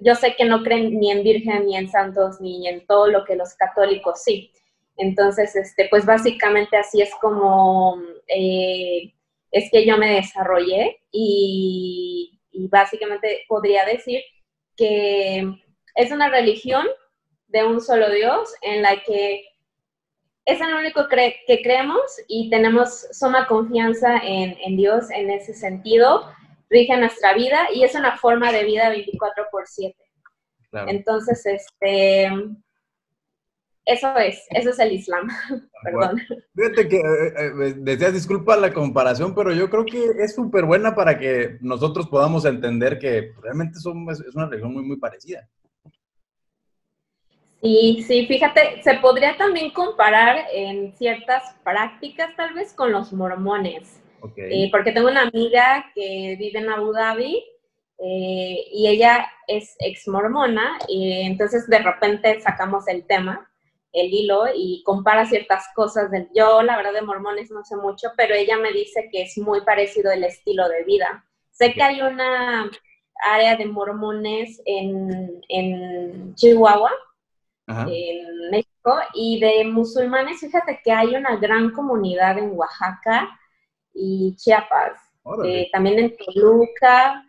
yo 0.00 0.14
sé 0.14 0.34
que 0.34 0.44
no 0.44 0.62
creen 0.62 0.98
ni 0.98 1.10
en 1.12 1.22
virgen, 1.22 1.66
ni 1.66 1.76
en 1.76 1.88
santos, 1.88 2.40
ni 2.40 2.66
en 2.66 2.86
todo 2.86 3.06
lo 3.06 3.24
que 3.24 3.36
los 3.36 3.54
católicos 3.54 4.22
sí. 4.24 4.50
Entonces, 4.96 5.54
este, 5.54 5.88
pues 5.88 6.04
básicamente 6.04 6.76
así 6.76 7.00
es 7.00 7.14
como 7.20 8.02
eh, 8.26 9.12
es 9.52 9.70
que 9.70 9.86
yo 9.86 9.96
me 9.98 10.14
desarrollé 10.14 11.00
y, 11.10 12.38
básicamente 12.70 13.44
podría 13.48 13.84
decir 13.84 14.22
que 14.76 15.46
es 15.94 16.10
una 16.10 16.28
religión 16.28 16.86
de 17.48 17.64
un 17.64 17.80
solo 17.80 18.10
Dios 18.10 18.52
en 18.62 18.82
la 18.82 19.02
que 19.02 19.44
es 20.44 20.60
el 20.60 20.74
único 20.74 21.06
que 21.08 21.62
creemos 21.62 22.00
y 22.28 22.50
tenemos 22.50 23.08
suma 23.12 23.46
confianza 23.46 24.16
en, 24.18 24.56
en 24.60 24.76
Dios 24.76 25.10
en 25.10 25.30
ese 25.30 25.54
sentido 25.54 26.24
rige 26.72 26.96
nuestra 26.96 27.34
vida 27.34 27.68
y 27.72 27.84
es 27.84 27.94
una 27.94 28.16
forma 28.16 28.50
de 28.50 28.64
vida 28.64 28.88
24 28.88 29.44
por 29.52 29.66
7. 29.66 29.94
Entonces, 30.86 31.44
este, 31.44 32.30
eso 33.84 34.16
es, 34.16 34.46
eso 34.50 34.70
es 34.70 34.78
el 34.78 34.92
Islam. 34.92 35.28
Perdón. 35.84 36.20
Fíjate 36.54 36.88
que 36.88 36.96
eh, 36.96 37.32
eh, 37.36 37.74
decías, 37.78 38.12
disculpa 38.12 38.56
la 38.56 38.72
comparación, 38.72 39.34
pero 39.34 39.52
yo 39.52 39.68
creo 39.68 39.84
que 39.84 40.04
es 40.22 40.34
súper 40.34 40.64
buena 40.64 40.94
para 40.94 41.18
que 41.18 41.58
nosotros 41.60 42.08
podamos 42.08 42.44
entender 42.44 42.98
que 42.98 43.32
realmente 43.42 43.78
son, 43.78 44.08
es 44.10 44.34
una 44.34 44.46
religión 44.46 44.72
muy, 44.72 44.84
muy 44.84 44.96
parecida. 44.96 45.48
Sí, 47.62 48.04
sí, 48.08 48.26
fíjate, 48.26 48.82
se 48.82 48.94
podría 48.94 49.36
también 49.36 49.70
comparar 49.70 50.46
en 50.52 50.92
ciertas 50.96 51.54
prácticas 51.62 52.34
tal 52.36 52.54
vez 52.54 52.72
con 52.72 52.90
los 52.90 53.12
mormones. 53.12 54.00
Eh, 54.36 54.68
porque 54.70 54.92
tengo 54.92 55.08
una 55.08 55.22
amiga 55.22 55.84
que 55.94 56.36
vive 56.38 56.58
en 56.60 56.70
Abu 56.70 56.92
Dhabi 56.92 57.44
eh, 57.98 58.64
y 58.72 58.86
ella 58.86 59.26
es 59.48 59.74
ex 59.80 60.06
mormona 60.06 60.78
y 60.88 61.22
entonces 61.22 61.66
de 61.68 61.78
repente 61.78 62.40
sacamos 62.40 62.86
el 62.88 63.04
tema, 63.04 63.48
el 63.92 64.12
hilo 64.12 64.44
y 64.54 64.82
compara 64.84 65.26
ciertas 65.26 65.66
cosas. 65.74 66.10
Del, 66.10 66.28
yo 66.34 66.62
la 66.62 66.76
verdad 66.76 66.92
de 66.92 67.02
mormones 67.02 67.50
no 67.50 67.64
sé 67.64 67.76
mucho, 67.76 68.08
pero 68.16 68.34
ella 68.34 68.56
me 68.56 68.72
dice 68.72 69.08
que 69.10 69.22
es 69.22 69.38
muy 69.38 69.60
parecido 69.62 70.10
el 70.10 70.24
estilo 70.24 70.68
de 70.68 70.84
vida. 70.84 71.24
Sé 71.50 71.72
que 71.74 71.82
hay 71.82 72.00
una 72.00 72.70
área 73.22 73.56
de 73.56 73.66
mormones 73.66 74.60
en, 74.64 75.42
en 75.48 76.34
Chihuahua, 76.34 76.90
en 77.68 78.50
México, 78.50 78.98
y 79.14 79.40
de 79.40 79.64
musulmanes, 79.64 80.40
fíjate 80.40 80.80
que 80.84 80.92
hay 80.92 81.14
una 81.14 81.36
gran 81.36 81.70
comunidad 81.70 82.38
en 82.38 82.50
Oaxaca 82.56 83.38
y 83.94 84.34
Chiapas, 84.36 85.00
eh, 85.44 85.68
también 85.72 85.98
en 85.98 86.16
Toluca, 86.16 87.24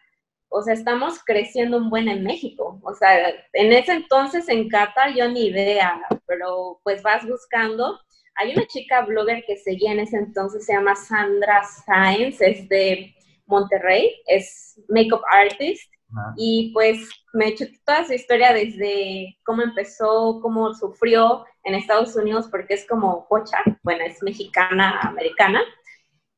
o 0.55 0.62
sea, 0.62 0.75
estamos 0.75 1.19
creciendo 1.25 1.77
un 1.77 1.89
buen 1.89 2.07
en 2.07 2.24
México. 2.24 2.79
O 2.83 2.93
sea, 2.93 3.29
en 3.53 3.74
ese 3.74 3.93
entonces 3.93 4.48
en 4.50 4.69
Qatar 4.69 5.15
yo 5.15 5.27
ni 5.27 5.48
idea, 5.48 6.00
pero 6.27 6.79
pues 6.83 7.01
vas 7.01 7.27
buscando. 7.27 8.00
Hay 8.36 8.53
una 8.53 8.65
chica 8.67 9.01
blogger 9.01 9.43
que 9.45 9.57
seguía 9.57 9.91
en 9.91 10.01
ese 10.01 10.17
entonces, 10.17 10.65
se 10.65 10.74
llama 10.74 10.95
Sandra 10.95 11.63
Sainz, 11.63 12.39
es 12.39 12.69
de 12.69 13.15
Monterrey, 13.48 14.13
es 14.27 14.79
makeup 14.89 15.22
artist. 15.31 15.91
Y 16.38 16.72
pues 16.72 17.10
me 17.33 17.48
hecho 17.48 17.65
toda 17.83 18.05
su 18.05 18.13
historia 18.13 18.53
desde 18.53 19.36
cómo 19.43 19.63
empezó, 19.63 20.39
cómo 20.39 20.72
sufrió 20.75 21.43
en 21.63 21.74
Estados 21.74 22.15
Unidos, 22.15 22.48
porque 22.51 22.75
es 22.75 22.88
como 22.88 23.27
pocha, 23.27 23.57
bueno, 23.81 24.03
es 24.05 24.22
mexicana, 24.22 25.00
americana. 25.01 25.62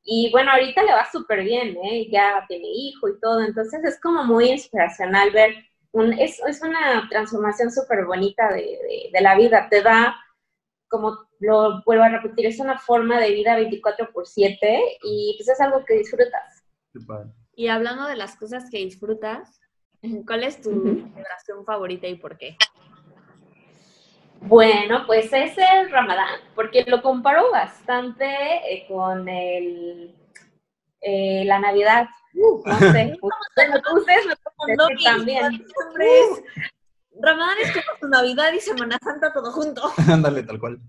Y 0.07 0.29
bueno, 0.31 0.51
ahorita 0.51 0.83
le 0.83 0.93
va 0.93 1.09
súper 1.11 1.43
bien, 1.43 1.75
¿eh? 1.83 2.07
ya 2.11 2.45
tiene 2.47 2.67
hijo 2.67 3.09
y 3.09 3.19
todo, 3.19 3.41
entonces 3.41 3.83
es 3.83 3.99
como 3.99 4.23
muy 4.23 4.51
inspiracional 4.51 5.31
ver, 5.31 5.55
un, 5.93 6.13
es, 6.13 6.39
es 6.47 6.61
una 6.61 7.07
transformación 7.09 7.71
súper 7.71 8.05
bonita 8.05 8.53
de, 8.53 9.09
de, 9.11 9.21
la 9.21 9.35
vida, 9.35 9.67
te 9.67 9.81
da, 9.81 10.15
como 10.87 11.17
lo 11.39 11.81
vuelvo 11.85 12.03
a 12.03 12.09
repetir, 12.09 12.45
es 12.45 12.59
una 12.59 12.77
forma 12.77 13.19
de 13.19 13.31
vida 13.31 13.55
24 13.55 14.11
por 14.11 14.27
7 14.27 14.99
y 15.03 15.35
pues 15.37 15.49
es 15.49 15.59
algo 15.59 15.83
que 15.83 15.95
disfrutas. 15.95 16.63
Y 17.55 17.69
hablando 17.69 18.05
de 18.05 18.15
las 18.15 18.35
cosas 18.35 18.69
que 18.69 18.77
disfrutas, 18.77 19.59
¿cuál 20.27 20.43
es 20.43 20.61
tu 20.61 20.69
celebración 20.69 21.65
favorita 21.65 22.05
y 22.07 22.15
por 22.15 22.37
qué? 22.37 22.57
Bueno, 24.41 25.05
pues 25.07 25.31
es 25.33 25.57
el 25.57 25.89
Ramadán, 25.89 26.39
porque 26.53 26.83
lo 26.87 27.01
comparo 27.01 27.51
bastante 27.51 28.25
eh, 28.25 28.85
con 28.87 29.27
el, 29.27 30.15
eh, 31.01 31.43
la 31.45 31.59
Navidad. 31.59 32.07
Uh. 32.35 32.61
no 32.65 32.77
sé, 32.77 33.17
ustedes 33.95 34.25
me 34.27 35.03
también. 35.03 35.65
Ramadán 37.21 37.57
es 37.63 37.71
como 37.71 37.99
tu 37.99 38.07
Navidad 38.07 38.51
y 38.53 38.59
Semana 38.59 38.97
Santa 39.01 39.33
todo 39.33 39.51
junto. 39.51 39.81
Ándale, 40.11 40.43
tal 40.43 40.59
cual. 40.59 40.79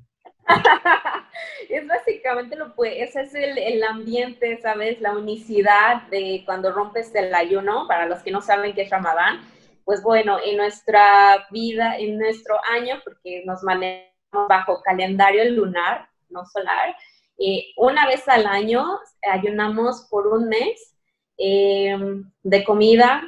es 1.68 1.86
básicamente 1.88 2.56
lo 2.56 2.74
pues, 2.74 2.92
ese 2.96 3.22
es 3.22 3.34
el, 3.34 3.58
el, 3.58 3.82
ambiente, 3.82 4.60
¿sabes? 4.60 5.00
La 5.00 5.12
unicidad 5.12 6.02
de 6.08 6.42
cuando 6.44 6.72
rompes 6.72 7.14
el 7.14 7.34
ayuno, 7.34 7.86
para 7.88 8.06
los 8.06 8.22
que 8.22 8.30
no 8.30 8.40
saben 8.40 8.74
qué 8.74 8.82
es 8.82 8.90
Ramadán 8.90 9.40
pues 9.86 10.02
bueno, 10.02 10.38
en 10.44 10.56
nuestra 10.56 11.46
vida, 11.52 11.96
en 11.96 12.18
nuestro 12.18 12.56
año, 12.68 13.00
porque 13.04 13.44
nos 13.46 13.62
manejamos 13.62 14.48
bajo 14.48 14.82
calendario 14.82 15.48
lunar, 15.52 16.08
no 16.28 16.44
solar, 16.44 16.96
eh, 17.38 17.66
una 17.76 18.04
vez 18.04 18.26
al 18.28 18.46
año 18.46 18.84
ayunamos 19.22 20.08
por 20.10 20.26
un 20.26 20.48
mes 20.48 20.96
em, 21.36 22.28
de 22.42 22.64
comida, 22.64 23.22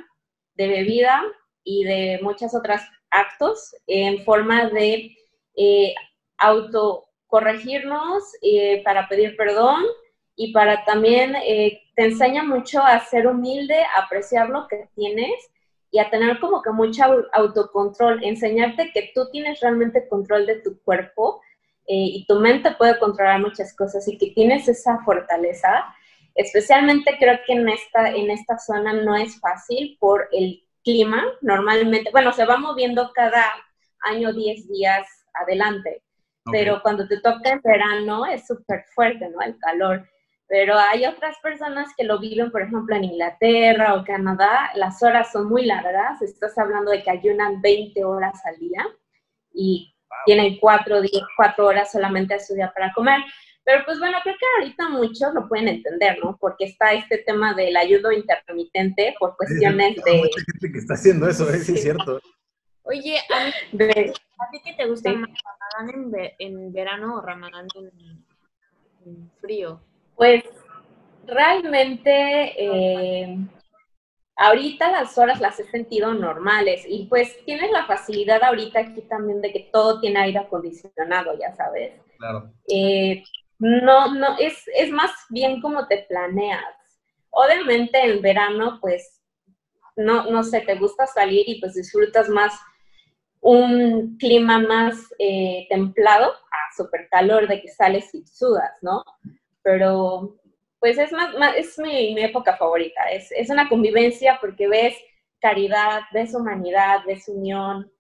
de 0.55 0.67
bebida 0.67 1.23
y 1.63 1.85
de 1.85 2.19
muchas 2.23 2.57
otras 2.57 2.83
actos 3.09 3.77
en 3.87 4.25
forma 4.25 4.69
de 4.69 5.17
eh, 5.55 5.95
autocorregirnos 6.39 8.25
eh, 8.43 8.83
para 8.83 9.07
pedir 9.09 9.37
perdón 9.37 9.85
y 10.35 10.53
para 10.53 10.85
también 10.85 11.35
te 11.95 12.05
enseña 12.05 12.43
mucho 12.43 12.83
a 12.83 12.99
ser 13.01 13.29
humilde, 13.29 13.81
a 13.95 14.03
apreciar 14.03 14.49
lo 14.49 14.67
que 14.67 14.89
tienes 14.97 15.35
y 15.91 15.99
a 15.99 16.11
tener 16.11 16.39
como 16.39 16.63
que 16.63 16.71
mucho 16.71 17.03
autocontrol, 17.33 18.23
enseñarte 18.23 18.91
que 18.93 19.11
tú 19.15 19.29
tienes 19.31 19.61
realmente 19.61 20.09
control 20.09 20.47
de 20.47 20.57
tu 20.57 20.81
cuerpo 20.83 21.41
eh, 21.87 21.95
y 21.97 22.27
tu 22.27 22.39
mente 22.41 22.73
puede 22.73 22.99
controlar 22.99 23.41
muchas 23.41 23.75
cosas 23.75 24.07
y 24.07 24.19
que 24.19 24.33
tienes 24.33 24.69
esa 24.69 24.99
fortaleza. 25.05 25.87
Especialmente 26.35 27.17
creo 27.19 27.39
que 27.47 27.55
en 27.55 27.69
esta, 27.69 28.11
en 28.11 28.31
esta 28.31 28.59
zona 28.59 28.93
no 28.93 29.17
es 29.17 29.41
fácil 29.41 29.97
por 29.99 30.29
el 30.33 30.63
clima. 30.85 31.25
Normalmente, 31.41 32.11
bueno, 32.13 32.33
se 32.33 32.45
va 32.45 32.59
moviendo 32.59 33.11
cada 33.15 33.45
año 34.01 34.33
10 34.33 34.69
días 34.69 35.07
adelante, 35.35 36.03
pero 36.53 36.81
cuando 36.83 37.09
te 37.09 37.21
toca 37.21 37.51
en 37.51 37.61
verano 37.63 38.27
es 38.27 38.47
súper 38.47 38.85
fuerte, 38.95 39.29
¿no? 39.31 39.41
El 39.41 39.59
calor. 39.59 40.07
Pero 40.49 40.79
hay 40.79 41.05
otras 41.05 41.37
personas 41.43 41.91
que 41.97 42.05
lo 42.05 42.19
viven, 42.19 42.51
por 42.51 42.63
ejemplo, 42.63 42.97
en 42.97 43.05
Inglaterra 43.05 43.95
o 43.95 44.05
Canadá, 44.05 44.71
las 44.75 45.03
horas 45.03 45.31
son 45.31 45.49
muy 45.49 45.67
largas, 45.67 46.23
estás 46.23 46.57
hablando 46.57 46.91
de 46.91 47.03
que 47.03 47.11
ayunan 47.11 47.61
20 47.61 48.03
horas 48.05 48.41
al 48.47 48.59
día 48.59 48.87
y 49.53 49.95
tienen 50.25 50.59
cuatro, 50.59 51.03
días, 51.03 51.23
cuatro 51.37 51.67
horas 51.67 51.93
solamente 51.93 52.33
a 52.33 52.39
estudiar 52.39 52.73
para 52.73 52.93
comer. 52.95 53.21
Pero 53.63 53.85
pues 53.85 53.99
bueno, 53.99 54.17
creo 54.23 54.35
que 54.39 54.47
ahorita 54.63 54.89
muchos 54.89 55.35
lo 55.35 55.47
pueden 55.47 55.69
entender, 55.69 56.19
¿no? 56.25 56.39
Porque 56.41 56.65
está 56.65 56.95
este 56.95 57.19
tema 57.19 57.53
del 57.53 57.77
ayudo 57.77 58.11
intermitente 58.11 59.15
por 59.21 59.37
cuestiones 59.37 59.97
de... 60.03 60.11
Hay 60.11 60.23
mucha 60.23 60.41
gente 60.53 60.73
que 60.73 60.79
está 60.79 60.95
haciendo 60.95 61.29
eso, 61.29 61.53
¿eh? 61.53 61.59
sí, 61.59 61.75
es 61.75 61.83
cierto. 61.83 62.19
Oye, 62.85 63.19
¿a, 63.19 63.51
ti 64.51 64.61
qué 64.65 64.73
te 64.73 64.87
gusta 64.87 65.13
más, 65.13 65.29
Ramadán 65.77 66.11
en, 66.39 66.73
verano 66.73 67.17
o 67.17 67.21
Ramadán 67.21 67.67
en 69.05 69.31
frío? 69.43 69.83
Pues 70.19 70.43
realmente 71.25 72.11
eh, 72.59 73.39
ahorita 74.35 74.91
las 74.91 75.17
horas 75.17 75.41
las 75.41 75.61
he 75.61 75.65
sentido 75.65 76.13
normales 76.13 76.85
y 76.89 77.07
pues 77.07 77.37
tienes 77.45 77.71
la 77.71 77.87
facilidad 77.87 78.43
ahorita 78.43 78.81
aquí 78.81 79.03
también 79.03 79.41
de 79.41 79.53
que 79.53 79.71
todo 79.73 80.01
tiene 80.01 80.19
aire 80.19 80.41
acondicionado, 80.41 81.39
ya 81.39 81.55
sabes. 81.55 81.93
Claro. 82.19 82.53
Eh, 82.69 83.23
no, 83.61 84.13
no, 84.13 84.37
es, 84.39 84.65
es 84.75 84.91
más 84.91 85.13
bien 85.31 85.61
como 85.61 85.87
te 85.87 86.05
planeas. 86.09 86.65
Obviamente 87.31 88.03
en 88.03 88.21
verano 88.21 88.79
pues 88.81 89.23
no, 89.95 90.29
no 90.29 90.43
sé, 90.43 90.63
te 90.63 90.75
gusta 90.75 91.07
salir 91.07 91.49
y 91.49 91.61
pues 91.61 91.75
disfrutas 91.75 92.29
más 92.29 92.59
un 93.41 94.17
clima 94.19 94.59
más 94.59 94.97
eh, 95.21 95.67
templado 95.69 96.33
a 96.33 96.77
super 96.77 97.09
calor 97.09 97.47
de 97.47 97.63
que 97.63 97.69
sales 97.69 98.13
y 98.13 98.27
sudas, 98.27 98.73
¿no? 98.83 99.05
Pero 99.69 100.35
pues 100.81 100.97
es, 100.97 101.13
más, 101.13 101.35
es 101.57 101.79
mi, 101.79 102.19
época 102.19 102.57
favorita, 102.57 103.03
es, 103.13 103.31
es, 103.33 103.51
una 103.51 103.69
convivencia 103.69 104.39
porque 104.41 104.67
ves 104.67 104.95
caridad, 105.41 106.01
ves 106.11 106.35
humanidad, 106.35 107.01
ves 107.07 107.29
unión, 107.29 107.93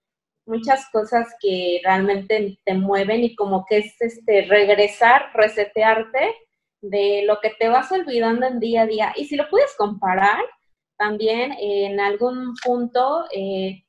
muchas 0.46 0.88
cosas 0.90 1.26
que 1.42 1.82
realmente 1.84 2.58
te 2.64 2.72
mueven 2.72 3.22
y 3.22 3.34
como 3.34 3.66
que 3.68 3.78
es 3.78 4.00
este 4.00 4.46
regresar, 4.48 5.30
resetearte 5.34 6.34
de 6.80 7.24
lo 7.26 7.38
que 7.40 7.50
te 7.50 7.68
vas 7.68 7.92
olvidando 7.92 8.46
en 8.46 8.60
día 8.60 8.82
a 8.82 8.86
día. 8.86 9.12
Y 9.14 9.26
si 9.26 9.36
lo 9.36 9.46
puedes 9.50 9.76
comparar, 9.76 10.42
también 10.96 11.54
en 11.60 12.00
algún 12.00 12.54
punto, 12.64 13.26
eh, 13.30 13.84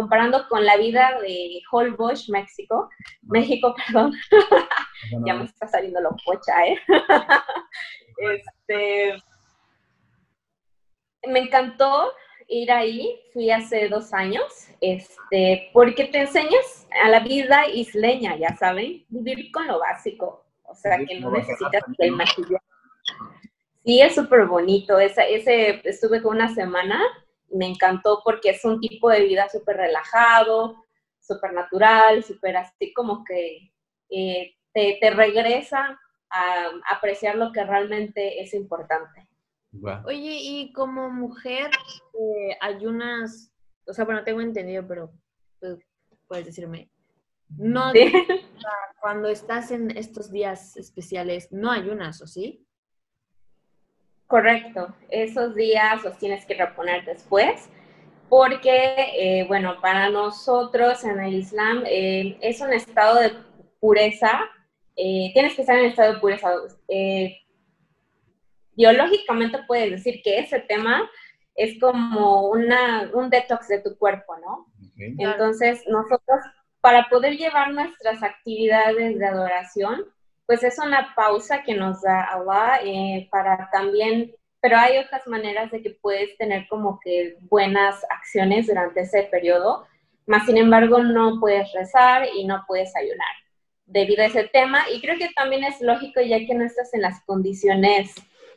comparando 0.00 0.48
con 0.48 0.64
la 0.64 0.78
vida 0.78 1.20
de 1.20 1.60
Holbox, 1.70 2.30
México, 2.30 2.88
México, 3.20 3.74
perdón, 3.86 4.14
ya 5.26 5.34
me 5.34 5.44
está 5.44 5.68
saliendo 5.68 6.00
lo 6.00 6.16
pocha, 6.24 6.64
¿eh? 6.64 6.78
este, 8.32 9.22
me 11.28 11.40
encantó 11.40 12.14
ir 12.48 12.72
ahí, 12.72 13.20
fui 13.34 13.50
hace 13.50 13.90
dos 13.90 14.14
años, 14.14 14.68
este, 14.80 15.68
porque 15.74 16.04
te 16.04 16.20
enseñas 16.20 16.88
a 17.04 17.10
la 17.10 17.20
vida 17.20 17.68
isleña, 17.68 18.36
ya 18.36 18.56
saben, 18.56 19.04
vivir 19.10 19.52
con 19.52 19.66
lo 19.66 19.80
básico, 19.80 20.46
o 20.62 20.74
sea, 20.74 20.96
que 20.96 21.20
no 21.20 21.30
necesitas 21.30 21.84
el 21.98 22.12
maquillaje. 22.12 22.64
Sí, 23.84 24.00
es 24.00 24.14
súper 24.14 24.46
bonito, 24.46 24.98
ese, 24.98 25.34
ese, 25.34 25.82
estuve 25.84 26.22
con 26.22 26.36
una 26.36 26.54
semana, 26.54 26.98
me 27.50 27.66
encantó 27.66 28.22
porque 28.24 28.50
es 28.50 28.64
un 28.64 28.80
tipo 28.80 29.10
de 29.10 29.24
vida 29.24 29.48
súper 29.48 29.76
relajado, 29.76 30.84
súper 31.20 31.52
natural, 31.52 32.22
súper 32.24 32.56
así 32.56 32.92
como 32.92 33.24
que 33.24 33.72
eh, 34.10 34.54
te, 34.72 35.10
regresa 35.10 35.98
a 36.30 36.70
apreciar 36.90 37.36
lo 37.36 37.52
que 37.52 37.64
realmente 37.64 38.40
es 38.40 38.54
importante. 38.54 39.28
Oye, 40.04 40.38
y 40.42 40.72
como 40.72 41.10
mujer, 41.10 41.70
eh, 42.18 42.56
ayunas, 42.60 43.52
o 43.86 43.92
sea, 43.92 44.04
bueno, 44.04 44.24
tengo 44.24 44.40
entendido, 44.40 44.86
pero 44.86 45.12
pues, 45.60 45.78
puedes 46.26 46.46
decirme, 46.46 46.90
no, 47.56 47.92
cuando 49.00 49.28
estás 49.28 49.70
en 49.70 49.96
estos 49.96 50.30
días 50.30 50.76
especiales, 50.76 51.52
no 51.52 51.70
ayunas, 51.70 52.20
¿o 52.22 52.26
sí? 52.26 52.66
Correcto, 54.30 54.94
esos 55.10 55.54
días 55.54 56.02
los 56.02 56.16
tienes 56.16 56.46
que 56.46 56.54
reponer 56.54 57.04
después, 57.04 57.68
porque, 58.30 58.94
eh, 59.18 59.44
bueno, 59.48 59.80
para 59.82 60.08
nosotros 60.08 61.04
en 61.04 61.20
el 61.20 61.34
Islam 61.34 61.82
eh, 61.84 62.38
es 62.40 62.62
un 62.62 62.72
estado 62.72 63.20
de 63.20 63.32
pureza 63.80 64.48
eh, 65.02 65.30
tienes 65.32 65.54
que 65.54 65.62
estar 65.62 65.78
en 65.78 65.86
estado 65.86 66.12
de 66.12 66.20
pureza. 66.20 66.50
Eh, 66.88 67.38
biológicamente 68.76 69.58
puedes 69.66 69.90
decir 69.90 70.20
que 70.22 70.40
ese 70.40 70.60
tema 70.60 71.08
es 71.54 71.80
como 71.80 72.48
una, 72.50 73.10
un 73.14 73.30
detox 73.30 73.68
de 73.68 73.80
tu 73.80 73.96
cuerpo, 73.96 74.36
¿no? 74.38 74.66
Entonces, 74.96 75.82
nosotros, 75.86 76.40
para 76.82 77.08
poder 77.08 77.38
llevar 77.38 77.72
nuestras 77.72 78.22
actividades 78.22 79.18
de 79.18 79.26
adoración, 79.26 80.04
pues 80.50 80.64
es 80.64 80.80
una 80.80 81.14
pausa 81.14 81.62
que 81.62 81.74
nos 81.74 82.02
da 82.02 82.24
Allah 82.24 82.80
eh, 82.82 83.28
para 83.30 83.70
también, 83.70 84.34
pero 84.60 84.78
hay 84.78 84.98
otras 84.98 85.24
maneras 85.28 85.70
de 85.70 85.80
que 85.80 85.90
puedes 85.90 86.36
tener 86.38 86.66
como 86.66 86.98
que 86.98 87.36
buenas 87.42 88.04
acciones 88.10 88.66
durante 88.66 89.02
ese 89.02 89.22
periodo, 89.30 89.86
más 90.26 90.46
sin 90.46 90.56
embargo 90.56 91.04
no 91.04 91.38
puedes 91.38 91.72
rezar 91.72 92.26
y 92.34 92.46
no 92.46 92.64
puedes 92.66 92.96
ayunar 92.96 93.28
debido 93.86 94.24
a 94.24 94.26
ese 94.26 94.42
tema. 94.48 94.82
Y 94.92 95.00
creo 95.00 95.16
que 95.18 95.28
también 95.36 95.62
es 95.62 95.80
lógico 95.80 96.20
ya 96.20 96.44
que 96.44 96.54
no 96.56 96.64
estás 96.64 96.92
en 96.94 97.02
las 97.02 97.24
condiciones 97.26 98.12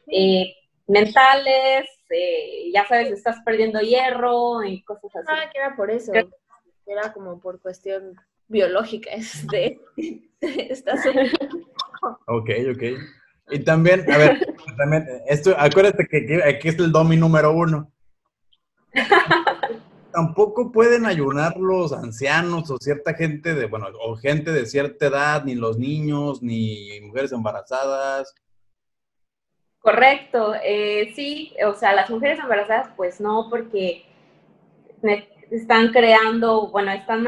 eh, 0.08 0.52
mentales, 0.88 1.86
eh, 2.10 2.72
ya 2.74 2.88
sabes, 2.88 3.12
estás 3.12 3.38
perdiendo 3.46 3.82
hierro 3.82 4.64
y 4.64 4.82
cosas 4.82 5.16
así. 5.16 5.28
Ah, 5.28 5.48
que 5.54 5.60
era 5.60 5.76
por 5.76 5.92
eso. 5.92 6.12
Era 6.88 7.14
como 7.14 7.40
por 7.40 7.62
cuestión 7.62 8.20
biológica. 8.48 9.12
Este, 9.12 9.80
estás 10.42 11.06
ok, 12.28 12.50
ok. 12.72 12.84
Y 13.52 13.60
también, 13.60 14.10
a 14.12 14.18
ver, 14.18 14.56
también, 14.78 15.08
esto, 15.28 15.56
acuérdate 15.58 16.08
que 16.08 16.42
aquí 16.44 16.70
está 16.70 16.84
el 16.84 16.92
domi 16.92 17.18
número 17.18 17.52
uno. 17.52 17.92
tampoco 20.14 20.72
pueden 20.72 21.06
ayunar 21.06 21.58
los 21.58 21.92
ancianos 21.92 22.70
o 22.70 22.78
cierta 22.78 23.16
gente 23.16 23.56
de, 23.56 23.66
bueno, 23.66 23.88
o 24.00 24.16
gente 24.16 24.52
de 24.52 24.66
cierta 24.66 25.08
edad, 25.08 25.44
ni 25.44 25.56
los 25.56 25.78
niños, 25.78 26.42
ni 26.42 27.02
mujeres 27.02 27.32
embarazadas. 27.32 28.34
Correcto, 29.80 30.54
eh, 30.64 31.12
sí, 31.16 31.54
o 31.66 31.74
sea, 31.74 31.94
las 31.94 32.10
mujeres 32.10 32.40
embarazadas, 32.40 32.90
pues 32.96 33.20
no, 33.20 33.50
porque 33.50 34.06
están 35.52 35.92
creando, 35.92 36.68
bueno, 36.68 36.92
están 36.92 37.26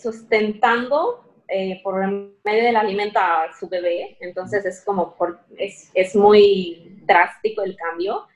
sustentando 0.00 1.27
eh, 1.48 1.80
por 1.82 2.06
medio 2.44 2.62
del 2.62 2.76
alimento 2.76 3.18
a 3.18 3.46
su 3.58 3.68
bebé, 3.68 4.16
entonces 4.20 4.64
es 4.66 4.84
como, 4.84 5.14
por, 5.14 5.40
es, 5.56 5.90
es 5.94 6.14
muy 6.14 7.00
drástico 7.06 7.62
el 7.62 7.76
cambio. 7.76 8.26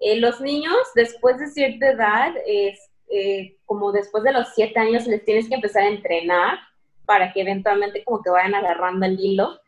Eh, 0.00 0.16
los 0.16 0.40
niños, 0.40 0.76
después 0.94 1.38
de 1.38 1.48
cierta 1.48 1.90
edad, 1.90 2.34
es, 2.46 2.78
eh, 3.10 3.56
como 3.64 3.90
después 3.90 4.22
de 4.22 4.32
los 4.32 4.48
siete 4.54 4.78
años 4.78 5.06
les 5.06 5.24
tienes 5.24 5.48
que 5.48 5.54
empezar 5.54 5.82
a 5.82 5.88
entrenar 5.88 6.58
para 7.06 7.32
que 7.32 7.40
eventualmente 7.40 8.04
como 8.04 8.22
que 8.22 8.30
vayan 8.30 8.54
agarrando 8.54 9.06
el 9.06 9.18
hilo. 9.18 9.58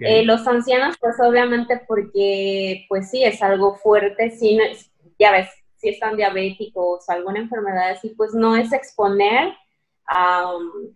Eh, 0.00 0.24
los 0.24 0.46
ancianos, 0.46 0.96
pues 0.98 1.16
obviamente 1.20 1.82
porque, 1.86 2.86
pues 2.88 3.10
sí, 3.10 3.22
es 3.22 3.42
algo 3.42 3.74
fuerte, 3.74 4.30
sí, 4.30 4.58
ya 5.18 5.30
ves, 5.30 5.50
si 5.76 5.90
están 5.90 6.16
diabéticos, 6.16 7.06
alguna 7.10 7.40
enfermedad 7.40 7.90
así, 7.90 8.14
pues 8.16 8.32
no 8.32 8.56
es 8.56 8.72
exponer 8.72 9.52
a, 10.06 10.52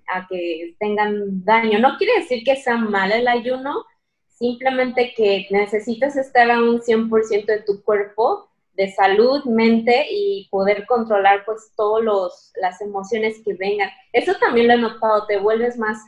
a 0.08 0.26
que 0.28 0.74
tengan 0.78 1.44
daño. 1.44 1.78
No 1.78 1.96
quiere 1.96 2.20
decir 2.20 2.44
que 2.44 2.56
sea 2.56 2.76
mal 2.76 3.12
el 3.12 3.28
ayuno, 3.28 3.84
simplemente 4.28 5.12
que 5.16 5.46
necesitas 5.50 6.16
estar 6.16 6.50
a 6.50 6.62
un 6.62 6.80
100% 6.80 7.46
de 7.46 7.62
tu 7.62 7.82
cuerpo 7.82 8.48
de 8.78 8.92
salud, 8.92 9.44
mente 9.44 10.06
y 10.08 10.48
poder 10.50 10.86
controlar 10.86 11.44
pues 11.44 11.72
todas 11.76 12.52
las 12.62 12.80
emociones 12.80 13.42
que 13.44 13.54
vengan. 13.54 13.90
Eso 14.12 14.34
también 14.38 14.68
lo 14.68 14.74
he 14.74 14.78
notado, 14.78 15.26
te 15.26 15.38
vuelves 15.38 15.76
más 15.76 15.98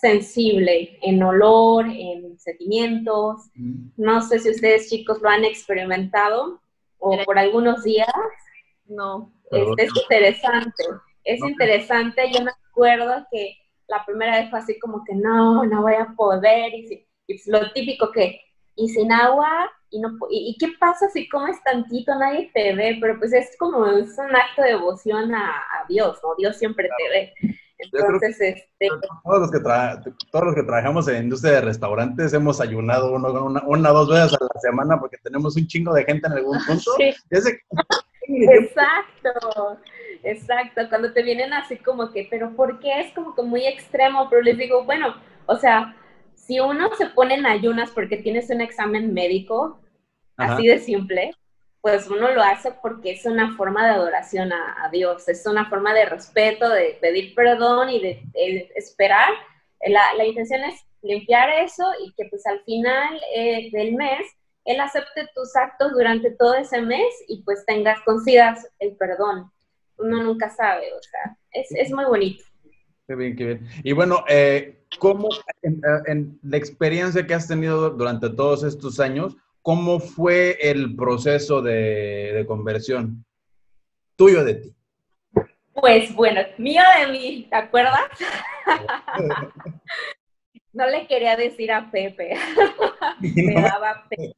sensible 0.00 0.98
en 1.02 1.22
olor, 1.22 1.86
en 1.86 2.38
sentimientos. 2.38 3.50
Mm. 3.54 3.88
No 3.96 4.20
sé 4.20 4.38
si 4.38 4.50
ustedes 4.50 4.90
chicos 4.90 5.20
lo 5.22 5.30
han 5.30 5.44
experimentado 5.44 6.60
o 6.98 7.16
por 7.24 7.38
algunos 7.38 7.84
días. 7.84 8.08
No. 8.86 9.32
Este, 9.50 9.84
es 9.84 9.90
interesante, 9.96 10.84
es 11.24 11.40
interesante. 11.40 12.30
Yo 12.32 12.44
me 12.44 12.52
acuerdo 12.70 13.26
que 13.30 13.56
la 13.88 14.04
primera 14.04 14.40
vez 14.40 14.50
fue 14.50 14.58
así 14.58 14.78
como 14.78 15.04
que 15.04 15.14
no, 15.14 15.64
no 15.64 15.82
voy 15.82 15.94
a 15.94 16.12
poder. 16.16 16.72
Y, 16.74 17.06
y 17.26 17.50
lo 17.50 17.70
típico 17.72 18.10
que, 18.12 18.40
y 18.76 18.88
sin 18.88 19.12
agua, 19.12 19.70
y, 19.90 20.00
no, 20.00 20.16
y, 20.30 20.56
qué 20.58 20.68
pasa 20.78 21.08
si 21.08 21.28
comes 21.28 21.62
tantito? 21.64 22.14
Nadie 22.14 22.50
te 22.54 22.74
ve, 22.74 22.98
pero 23.00 23.18
pues 23.18 23.32
es 23.32 23.56
como 23.58 23.86
es 23.86 24.16
un 24.18 24.34
acto 24.34 24.62
de 24.62 24.68
devoción 24.68 25.34
a, 25.34 25.48
a 25.50 25.86
Dios, 25.88 26.18
¿no? 26.22 26.34
Dios 26.38 26.56
siempre 26.56 26.88
te 26.96 27.08
ve. 27.08 27.56
Entonces, 27.78 28.40
este... 28.40 28.88
Todos 29.24 29.40
los, 29.40 29.50
que 29.50 29.60
todos 30.30 30.44
los 30.44 30.54
que 30.54 30.62
trabajamos 30.62 31.08
en 31.08 31.24
industria 31.24 31.54
de 31.54 31.60
restaurantes 31.62 32.32
hemos 32.32 32.60
ayunado 32.60 33.12
uno, 33.12 33.32
una, 33.44 33.62
una 33.66 33.90
dos 33.90 34.08
veces 34.08 34.34
a 34.34 34.44
la 34.44 34.60
semana 34.60 35.00
porque 35.00 35.16
tenemos 35.22 35.56
un 35.56 35.66
chingo 35.66 35.94
de 35.94 36.04
gente 36.04 36.26
en 36.26 36.34
algún 36.34 36.58
punto. 36.66 36.92
Sí. 38.26 38.44
Exacto, 38.44 39.76
exacto. 40.22 40.82
Cuando 40.88 41.12
te 41.12 41.22
vienen 41.22 41.52
así 41.52 41.76
como 41.76 42.10
que, 42.10 42.26
pero 42.30 42.54
¿por 42.54 42.80
qué 42.80 43.00
es 43.00 43.12
como 43.12 43.34
que 43.34 43.42
muy 43.42 43.66
extremo? 43.66 44.28
Pero 44.28 44.42
les 44.42 44.58
digo, 44.58 44.84
bueno, 44.84 45.14
o 45.46 45.56
sea, 45.56 45.96
si 46.34 46.60
uno 46.60 46.90
se 46.96 47.06
pone 47.06 47.34
en 47.34 47.46
ayunas 47.46 47.90
porque 47.90 48.16
tienes 48.16 48.50
un 48.50 48.60
examen 48.60 49.12
médico, 49.12 49.80
así 50.36 50.66
de 50.66 50.78
simple, 50.78 51.32
pues 51.80 52.08
uno 52.08 52.30
lo 52.32 52.42
hace 52.42 52.72
porque 52.82 53.12
es 53.12 53.24
una 53.24 53.56
forma 53.56 53.84
de 53.84 53.92
adoración 53.92 54.52
a, 54.52 54.88
Dios, 54.92 55.28
es 55.28 55.46
una 55.46 55.68
forma 55.68 55.94
de 55.94 56.06
respeto, 56.06 56.68
de 56.68 56.98
pedir 57.00 57.34
perdón 57.34 57.90
y 57.90 58.00
de, 58.00 58.72
esperar. 58.74 59.32
La, 59.86 60.14
la, 60.14 60.26
intención 60.26 60.62
es 60.64 60.84
limpiar 61.02 61.48
eso 61.50 61.84
y 62.04 62.12
que 62.12 62.26
pues 62.28 62.46
al 62.46 62.60
final 62.64 63.18
eh, 63.34 63.70
del 63.72 63.94
mes 63.94 64.26
Él 64.66 64.78
acepte 64.78 65.26
tus 65.34 65.56
actos 65.56 65.92
durante 65.92 66.32
todo 66.32 66.54
ese 66.54 66.82
mes 66.82 67.08
y 67.28 67.42
pues 67.44 67.64
tengas, 67.64 68.00
consigas 68.00 68.68
el 68.78 68.96
perdón. 68.96 69.50
Uno 70.00 70.22
nunca 70.22 70.50
sabe, 70.50 70.92
o 70.92 71.02
sea, 71.02 71.36
es, 71.52 71.68
es 71.72 71.92
muy 71.92 72.04
bonito. 72.04 72.44
Qué 73.06 73.14
bien, 73.14 73.36
qué 73.36 73.44
bien. 73.44 73.68
Y 73.82 73.92
bueno, 73.92 74.24
eh, 74.28 74.84
¿cómo 74.98 75.28
en, 75.62 75.80
en 76.06 76.38
la 76.42 76.56
experiencia 76.56 77.26
que 77.26 77.34
has 77.34 77.48
tenido 77.48 77.90
durante 77.90 78.30
todos 78.30 78.62
estos 78.62 79.00
años, 79.00 79.36
¿Cómo 79.62 80.00
fue 80.00 80.56
el 80.58 80.96
proceso 80.96 81.60
de, 81.60 82.44
conversión 82.48 83.24
tuyo 84.16 84.42
de 84.42 84.54
ti? 84.54 84.74
Pues 85.74 86.14
bueno, 86.14 86.40
mío 86.56 86.82
de 86.98 87.12
mí, 87.12 87.46
¿te 87.48 87.56
acuerdas? 87.56 88.08
no 90.72 90.86
le 90.86 91.06
quería 91.06 91.36
decir 91.36 91.70
a 91.72 91.90
Pepe. 91.90 92.36
Me 93.20 93.54
daba 93.54 94.06
pena. 94.08 94.34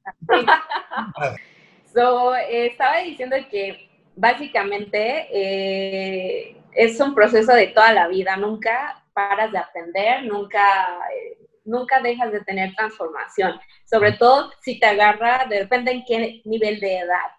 so, 1.95 2.35
eh, 2.35 2.67
estaba 2.67 2.99
diciendo 2.99 3.37
que 3.49 3.89
básicamente 4.17 5.27
eh, 5.33 6.57
es 6.75 6.99
un 7.01 7.15
proceso 7.15 7.53
de 7.55 7.69
toda 7.69 7.93
la 7.93 8.09
vida. 8.09 8.37
Nunca 8.37 9.05
paras 9.13 9.53
de 9.53 9.59
aprender, 9.59 10.25
nunca 10.25 10.99
eh, 11.15 11.37
nunca 11.65 12.01
dejas 12.01 12.33
de 12.33 12.41
tener 12.41 12.75
transformación, 12.75 13.59
sobre 13.85 14.13
todo 14.13 14.53
si 14.63 14.79
te 14.79 14.87
agarra, 14.87 15.47
depende 15.49 15.93
en 15.93 16.05
qué 16.05 16.43
nivel 16.45 16.81
de 16.81 16.99
edad. 16.99 17.31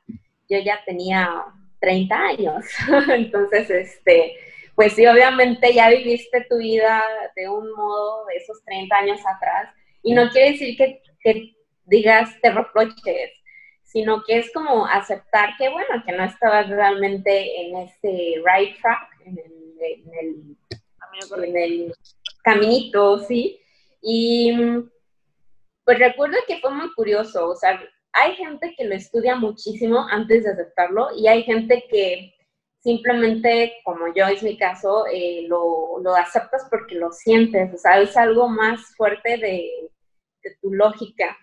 Yo 0.50 0.60
ya 0.60 0.80
tenía 0.86 1.30
30 1.80 2.16
años, 2.16 2.66
entonces, 3.10 3.70
este, 3.70 4.36
pues 4.76 4.94
sí, 4.94 5.06
obviamente 5.06 5.74
ya 5.74 5.90
viviste 5.90 6.46
tu 6.50 6.58
vida 6.58 7.04
de 7.36 7.50
un 7.50 7.72
modo 7.74 8.26
de 8.26 8.38
esos 8.38 8.64
30 8.66 8.96
años 8.96 9.20
atrás, 9.26 9.74
y 10.02 10.14
no 10.14 10.30
quiere 10.30 10.52
decir 10.52 10.78
que, 10.78 11.02
que 11.22 11.56
digas, 11.86 12.30
te 12.42 12.52
reproches, 12.52 13.32
sino 13.94 14.24
que 14.24 14.40
es 14.40 14.52
como 14.52 14.88
aceptar 14.88 15.52
que, 15.56 15.70
bueno, 15.70 16.04
que 16.04 16.14
no 16.14 16.24
estabas 16.24 16.68
realmente 16.68 17.62
en 17.62 17.78
ese 17.78 18.42
right 18.44 18.76
track, 18.82 19.08
en 19.24 19.38
el, 19.38 19.76
en 19.80 20.14
el, 20.20 21.44
en 21.44 21.58
el 21.58 21.94
caminito, 22.44 23.20
¿sí? 23.20 23.62
Y 24.02 24.52
pues 25.86 26.00
recuerdo 26.00 26.38
que 26.48 26.58
fue 26.58 26.72
muy 26.72 26.92
curioso, 26.94 27.50
o 27.50 27.56
sea, 27.56 27.80
hay 28.14 28.36
gente 28.36 28.74
que 28.76 28.86
lo 28.86 28.96
estudia 28.96 29.36
muchísimo 29.36 30.08
antes 30.10 30.44
de 30.44 30.52
aceptarlo 30.52 31.10
y 31.16 31.28
hay 31.28 31.44
gente 31.44 31.86
que 31.88 32.34
simplemente, 32.80 33.74
como 33.84 34.12
yo 34.16 34.26
es 34.26 34.42
mi 34.42 34.58
caso, 34.58 35.06
eh, 35.06 35.46
lo, 35.48 36.00
lo, 36.02 36.16
aceptas 36.16 36.66
porque 36.68 36.96
lo 36.96 37.12
sientes, 37.12 37.72
o 37.76 37.78
sea, 37.78 38.02
es 38.02 38.18
algo 38.18 38.50
más 38.50 38.82
fuerte 38.98 39.38
de, 39.38 39.92
de 40.44 40.56
tu 40.62 40.74
lógica. 40.74 41.38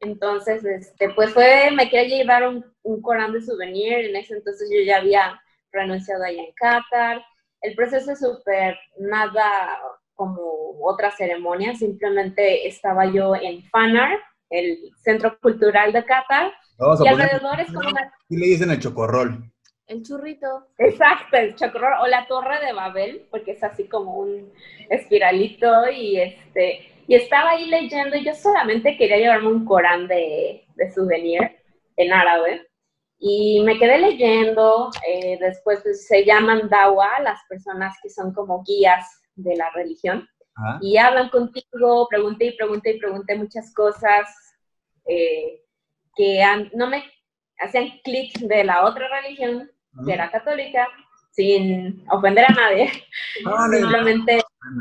Entonces, 0.00 0.64
este, 0.64 1.10
pues 1.10 1.32
fue, 1.34 1.70
me 1.72 1.90
quería 1.90 2.18
llevar 2.18 2.48
un, 2.48 2.64
un 2.82 3.02
Corán 3.02 3.32
de 3.32 3.42
souvenir, 3.42 4.06
en 4.06 4.16
ese 4.16 4.34
entonces 4.34 4.70
yo 4.72 4.80
ya 4.82 4.96
había 4.96 5.40
renunciado 5.70 6.24
allá 6.24 6.42
en 6.42 6.52
Qatar. 6.52 7.22
El 7.60 7.74
proceso 7.74 8.12
es 8.12 8.18
súper 8.18 8.78
nada 8.98 9.78
como 10.14 10.40
otra 10.82 11.10
ceremonia, 11.10 11.74
simplemente 11.74 12.66
estaba 12.66 13.04
yo 13.06 13.34
en 13.36 13.62
FANAR, 13.64 14.18
el 14.48 14.90
Centro 15.02 15.38
Cultural 15.38 15.92
de 15.92 16.04
Qatar, 16.04 16.52
y 17.04 17.08
alrededor 17.08 17.60
es 17.60 17.66
como 17.66 17.88
una... 17.90 18.12
¿Qué 18.28 18.36
le 18.36 18.46
dicen 18.46 18.70
el 18.70 18.80
chocorrol? 18.80 19.52
El 19.86 20.02
churrito. 20.02 20.68
Exacto, 20.78 21.36
el 21.36 21.54
chocorrol, 21.54 22.00
o 22.02 22.06
la 22.06 22.26
torre 22.26 22.64
de 22.64 22.72
Babel, 22.72 23.26
porque 23.30 23.52
es 23.52 23.62
así 23.62 23.86
como 23.86 24.16
un 24.16 24.50
espiralito, 24.88 25.90
y 25.90 26.20
este... 26.20 26.86
Y 27.10 27.16
estaba 27.16 27.50
ahí 27.50 27.66
leyendo, 27.66 28.16
y 28.16 28.24
yo 28.24 28.32
solamente 28.36 28.96
quería 28.96 29.16
llevarme 29.16 29.48
un 29.48 29.64
Corán 29.64 30.06
de, 30.06 30.64
de 30.76 30.92
souvenir 30.92 31.40
en 31.96 32.12
árabe, 32.12 32.68
y 33.18 33.60
me 33.64 33.80
quedé 33.80 33.98
leyendo, 33.98 34.90
eh, 35.04 35.36
después 35.40 35.80
pues, 35.82 36.06
se 36.06 36.24
llaman 36.24 36.68
dawa, 36.68 37.18
las 37.20 37.40
personas 37.48 37.96
que 38.00 38.10
son 38.10 38.32
como 38.32 38.62
guías 38.62 39.22
de 39.34 39.56
la 39.56 39.70
religión. 39.70 40.28
Y 40.80 40.98
hablan 40.98 41.30
contigo, 41.30 42.06
pregunté 42.08 42.44
y 42.44 42.56
pregunté 42.56 42.92
y 42.92 43.00
pregunté 43.00 43.34
muchas 43.34 43.74
cosas 43.74 44.28
eh, 45.04 45.64
que 46.14 46.44
no 46.74 46.86
me 46.86 47.02
hacían 47.58 47.88
clic 48.04 48.38
de 48.38 48.62
la 48.62 48.84
otra 48.84 49.08
religión, 49.20 49.68
de 49.90 50.16
la 50.16 50.30
católica, 50.30 50.86
sin 51.30 52.04
ofender 52.10 52.44
a 52.46 52.52
nadie. 52.54 52.90
Simplemente... 53.70 54.40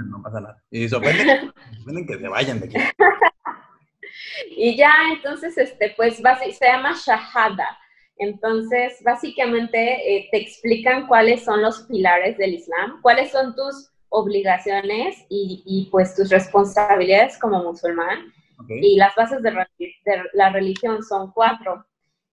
No, 0.09 0.21
pasa 0.21 0.41
nada. 0.41 0.63
Y 0.71 0.89
se 0.89 0.95
ofenden, 0.95 2.07
que 2.07 2.17
se 2.17 2.27
vayan 2.27 2.59
de 2.59 2.65
aquí. 2.67 2.77
y 4.57 4.75
ya, 4.75 4.93
entonces, 5.13 5.57
este, 5.57 5.93
pues, 5.95 6.17
se 6.17 6.65
llama 6.65 6.95
Shahada. 7.05 7.77
Entonces, 8.17 9.01
básicamente 9.03 10.17
eh, 10.17 10.27
te 10.31 10.37
explican 10.37 11.07
cuáles 11.07 11.45
son 11.45 11.61
los 11.61 11.83
pilares 11.83 12.37
del 12.37 12.55
Islam, 12.55 12.99
cuáles 13.01 13.31
son 13.31 13.55
tus 13.55 13.91
obligaciones 14.09 15.25
y, 15.29 15.63
y, 15.65 15.89
pues 15.89 16.15
tus 16.15 16.29
responsabilidades 16.29 17.37
como 17.39 17.63
musulmán. 17.63 18.33
Y 18.67 18.97
las 18.97 19.15
bases 19.15 19.41
de, 19.41 19.53
la 20.33 20.49
religión 20.49 21.01
son 21.01 21.31
cuatro, 21.31 21.85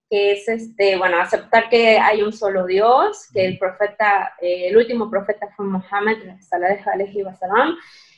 que 0.09 0.33
es, 0.33 0.49
este, 0.49 0.97
bueno, 0.97 1.19
aceptar 1.19 1.69
que 1.69 1.99
hay 1.99 2.23
un 2.23 2.33
solo 2.33 2.67
Dios, 2.67 3.29
que 3.33 3.45
el 3.45 3.59
profeta, 3.59 4.35
eh, 4.41 4.69
el 4.69 4.77
último 4.77 5.11
profeta 5.11 5.49
fue 5.57 5.67
Mohammed, 5.67 6.19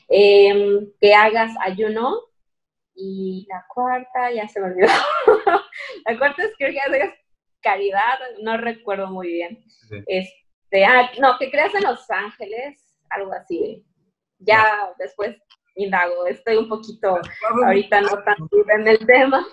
eh, 0.09 0.88
que 1.01 1.14
hagas 1.14 1.53
ayuno, 1.61 2.22
y 2.94 3.46
la 3.48 3.64
cuarta, 3.68 4.33
ya 4.33 4.48
se 4.48 4.61
me 4.61 4.66
olvidó, 4.66 4.88
la 6.07 6.18
cuarta 6.18 6.42
es 6.42 6.53
que 6.59 6.66
hagas 6.66 7.14
caridad, 7.61 8.18
no 8.42 8.57
recuerdo 8.57 9.09
muy 9.09 9.29
bien. 9.29 9.64
Este, 10.07 10.85
ah, 10.85 11.11
no, 11.20 11.38
que 11.38 11.51
creas 11.51 11.74
en 11.74 11.85
los 11.85 12.11
ángeles, 12.11 12.96
algo 13.11 13.33
así. 13.33 13.85
Ya 14.38 14.92
después 14.98 15.37
indago, 15.74 16.27
estoy 16.27 16.57
un 16.57 16.68
poquito 16.68 17.20
ahorita 17.64 18.01
no 18.01 18.22
tan 18.24 18.37
en 18.74 18.88
el 18.88 18.98
tema, 19.07 19.46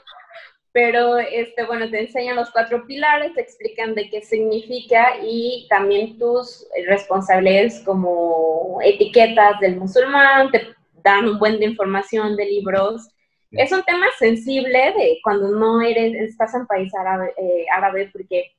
pero 0.76 1.20
este, 1.20 1.64
bueno, 1.64 1.90
te 1.90 2.02
enseñan 2.02 2.36
los 2.36 2.52
cuatro 2.52 2.86
pilares, 2.86 3.34
te 3.34 3.40
explican 3.40 3.96
de 3.96 4.10
qué 4.10 4.22
significa 4.22 5.14
y 5.24 5.68
también 5.70 6.20
tus 6.20 6.68
responsabilidades 6.86 7.82
como 7.86 8.80
etiquetas 8.84 9.58
del 9.62 9.78
musulmán, 9.78 10.52
te 10.52 10.76
dan 11.02 11.30
un 11.30 11.40
buen 11.40 11.60
de 11.60 11.68
información 11.68 12.36
de 12.36 12.48
libros. 12.48 13.08
Es 13.52 13.72
un 13.72 13.84
tema 13.84 14.08
sensible 14.20 14.94
de 14.98 15.20
cuando 15.24 15.48
no 15.48 15.80
eres, 15.80 16.14
estás 16.14 16.54
en 16.56 16.68
país 16.68 16.94
árabe, 16.94 17.34
eh, 17.38 17.66
árabe 17.74 18.10
porque 18.12 18.52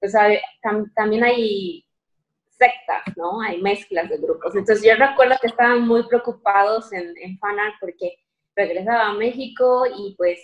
pues, 0.00 0.14
también 0.94 1.22
hay 1.22 1.84
sectas, 2.48 3.14
¿no? 3.14 3.42
Hay 3.42 3.60
mezclas 3.60 4.08
de 4.08 4.16
grupos. 4.16 4.56
Entonces 4.56 4.82
yo 4.82 4.96
recuerdo 4.96 5.36
que 5.38 5.48
estaban 5.48 5.86
muy 5.86 6.02
preocupados 6.08 6.94
en, 6.94 7.12
en 7.18 7.38
Fanart 7.38 7.74
porque 7.78 8.14
regresaba 8.56 9.08
a 9.08 9.12
México 9.12 9.84
y 9.94 10.14
pues 10.16 10.40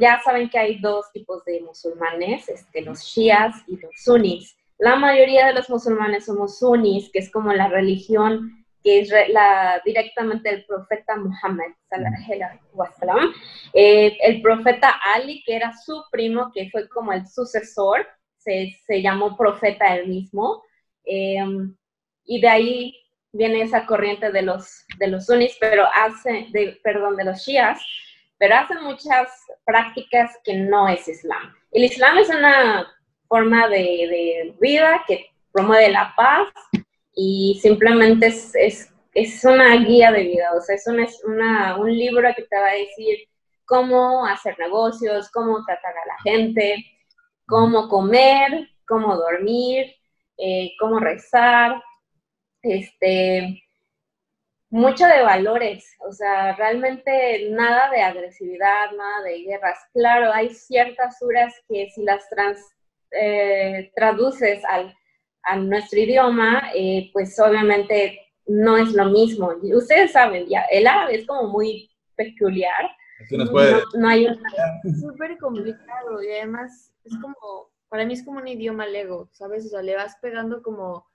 ya 0.00 0.20
saben 0.24 0.48
que 0.48 0.58
hay 0.58 0.78
dos 0.78 1.10
tipos 1.12 1.44
de 1.44 1.60
musulmanes, 1.60 2.48
este, 2.48 2.82
los 2.82 3.00
shias 3.02 3.56
y 3.66 3.76
los 3.76 3.92
sunnis. 3.96 4.56
La 4.78 4.96
mayoría 4.96 5.46
de 5.46 5.54
los 5.54 5.68
musulmanes 5.68 6.26
somos 6.26 6.58
sunnis, 6.58 7.10
que 7.12 7.18
es 7.18 7.30
como 7.30 7.52
la 7.52 7.68
religión 7.68 8.60
que 8.82 9.00
es 9.00 9.10
la, 9.28 9.80
directamente 9.84 10.50
del 10.50 10.64
profeta 10.64 11.16
Muhammad, 11.16 11.66
eh, 13.74 14.16
el 14.22 14.42
profeta 14.42 14.94
Ali, 15.14 15.42
que 15.44 15.56
era 15.56 15.72
su 15.76 16.02
primo, 16.10 16.50
que 16.54 16.70
fue 16.70 16.88
como 16.88 17.12
el 17.12 17.26
sucesor, 17.26 18.06
se, 18.38 18.74
se 18.86 19.02
llamó 19.02 19.36
profeta 19.36 19.94
él 19.96 20.08
mismo. 20.08 20.62
Em, 21.04 21.76
y 22.24 22.40
de 22.40 22.48
ahí 22.48 22.96
viene 23.32 23.62
esa 23.62 23.84
corriente 23.86 24.32
de 24.32 24.42
los, 24.42 24.86
de 24.98 25.08
los 25.08 25.26
sunnis, 25.26 25.56
pero 25.60 25.86
hace, 25.94 26.46
de, 26.52 26.80
perdón, 26.82 27.16
de 27.16 27.24
los 27.24 27.38
shias, 27.44 27.80
pero 28.40 28.56
hacen 28.56 28.82
muchas 28.82 29.28
prácticas 29.66 30.34
que 30.42 30.54
no 30.54 30.88
es 30.88 31.06
Islam. 31.06 31.54
El 31.72 31.84
Islam 31.84 32.16
es 32.16 32.30
una 32.30 32.90
forma 33.28 33.68
de, 33.68 34.56
vida 34.58 35.04
que 35.06 35.26
promueve 35.52 35.90
la 35.90 36.14
paz 36.16 36.48
y 37.14 37.60
simplemente 37.60 38.28
es, 38.28 38.54
es, 38.54 38.94
es, 39.12 39.44
una 39.44 39.76
guía 39.76 40.10
de 40.10 40.22
vida, 40.22 40.48
o 40.56 40.60
sea, 40.62 40.74
es, 40.74 40.86
una, 40.86 41.04
es 41.04 41.22
una, 41.22 41.76
un 41.76 41.92
libro 41.92 42.32
que 42.34 42.44
te 42.44 42.56
va 42.56 42.68
a 42.68 42.74
decir 42.74 43.28
cómo 43.66 44.24
hacer 44.24 44.58
negocios, 44.58 45.30
cómo 45.30 45.62
tratar 45.66 45.92
a 45.92 46.06
la 46.06 46.16
gente, 46.24 46.86
cómo 47.46 47.90
comer, 47.90 48.70
cómo 48.88 49.16
dormir, 49.16 49.94
eh, 50.38 50.70
cómo 50.80 50.98
rezar, 50.98 51.82
este, 52.62 53.62
mucho 54.70 55.04
de 55.06 55.22
valores, 55.22 55.96
o 56.08 56.12
sea, 56.12 56.54
realmente 56.54 57.50
nada 57.50 57.90
de 57.90 58.02
agresividad, 58.02 58.92
nada 58.96 59.22
de 59.24 59.42
guerras. 59.42 59.78
Claro, 59.92 60.32
hay 60.32 60.50
ciertas 60.50 61.18
suras 61.18 61.52
que 61.68 61.88
si 61.90 62.04
las 62.04 62.28
trans, 62.30 62.60
eh, 63.10 63.90
traduces 63.96 64.64
al, 64.66 64.94
a 65.42 65.56
nuestro 65.56 65.98
idioma, 65.98 66.70
eh, 66.74 67.10
pues 67.12 67.38
obviamente 67.40 68.20
no 68.46 68.76
es 68.76 68.92
lo 68.92 69.06
mismo. 69.06 69.52
Ustedes 69.74 70.12
saben, 70.12 70.46
ya, 70.48 70.62
el 70.70 70.86
árabe 70.86 71.16
es 71.16 71.26
como 71.26 71.48
muy 71.48 71.90
peculiar. 72.14 72.90
No, 73.94 74.08
hay. 74.08 74.26
Súper 75.00 75.36
complicado 75.38 76.22
y 76.22 76.30
además 76.30 76.92
es 77.04 77.12
como, 77.20 77.70
para 77.88 78.06
mí 78.06 78.14
es 78.14 78.24
como 78.24 78.38
un 78.38 78.48
idioma 78.48 78.86
lego, 78.86 79.28
¿sabes? 79.32 79.66
O 79.66 79.68
sea, 79.68 79.82
le 79.82 79.96
vas 79.96 80.16
pegando 80.22 80.62
como 80.62 81.09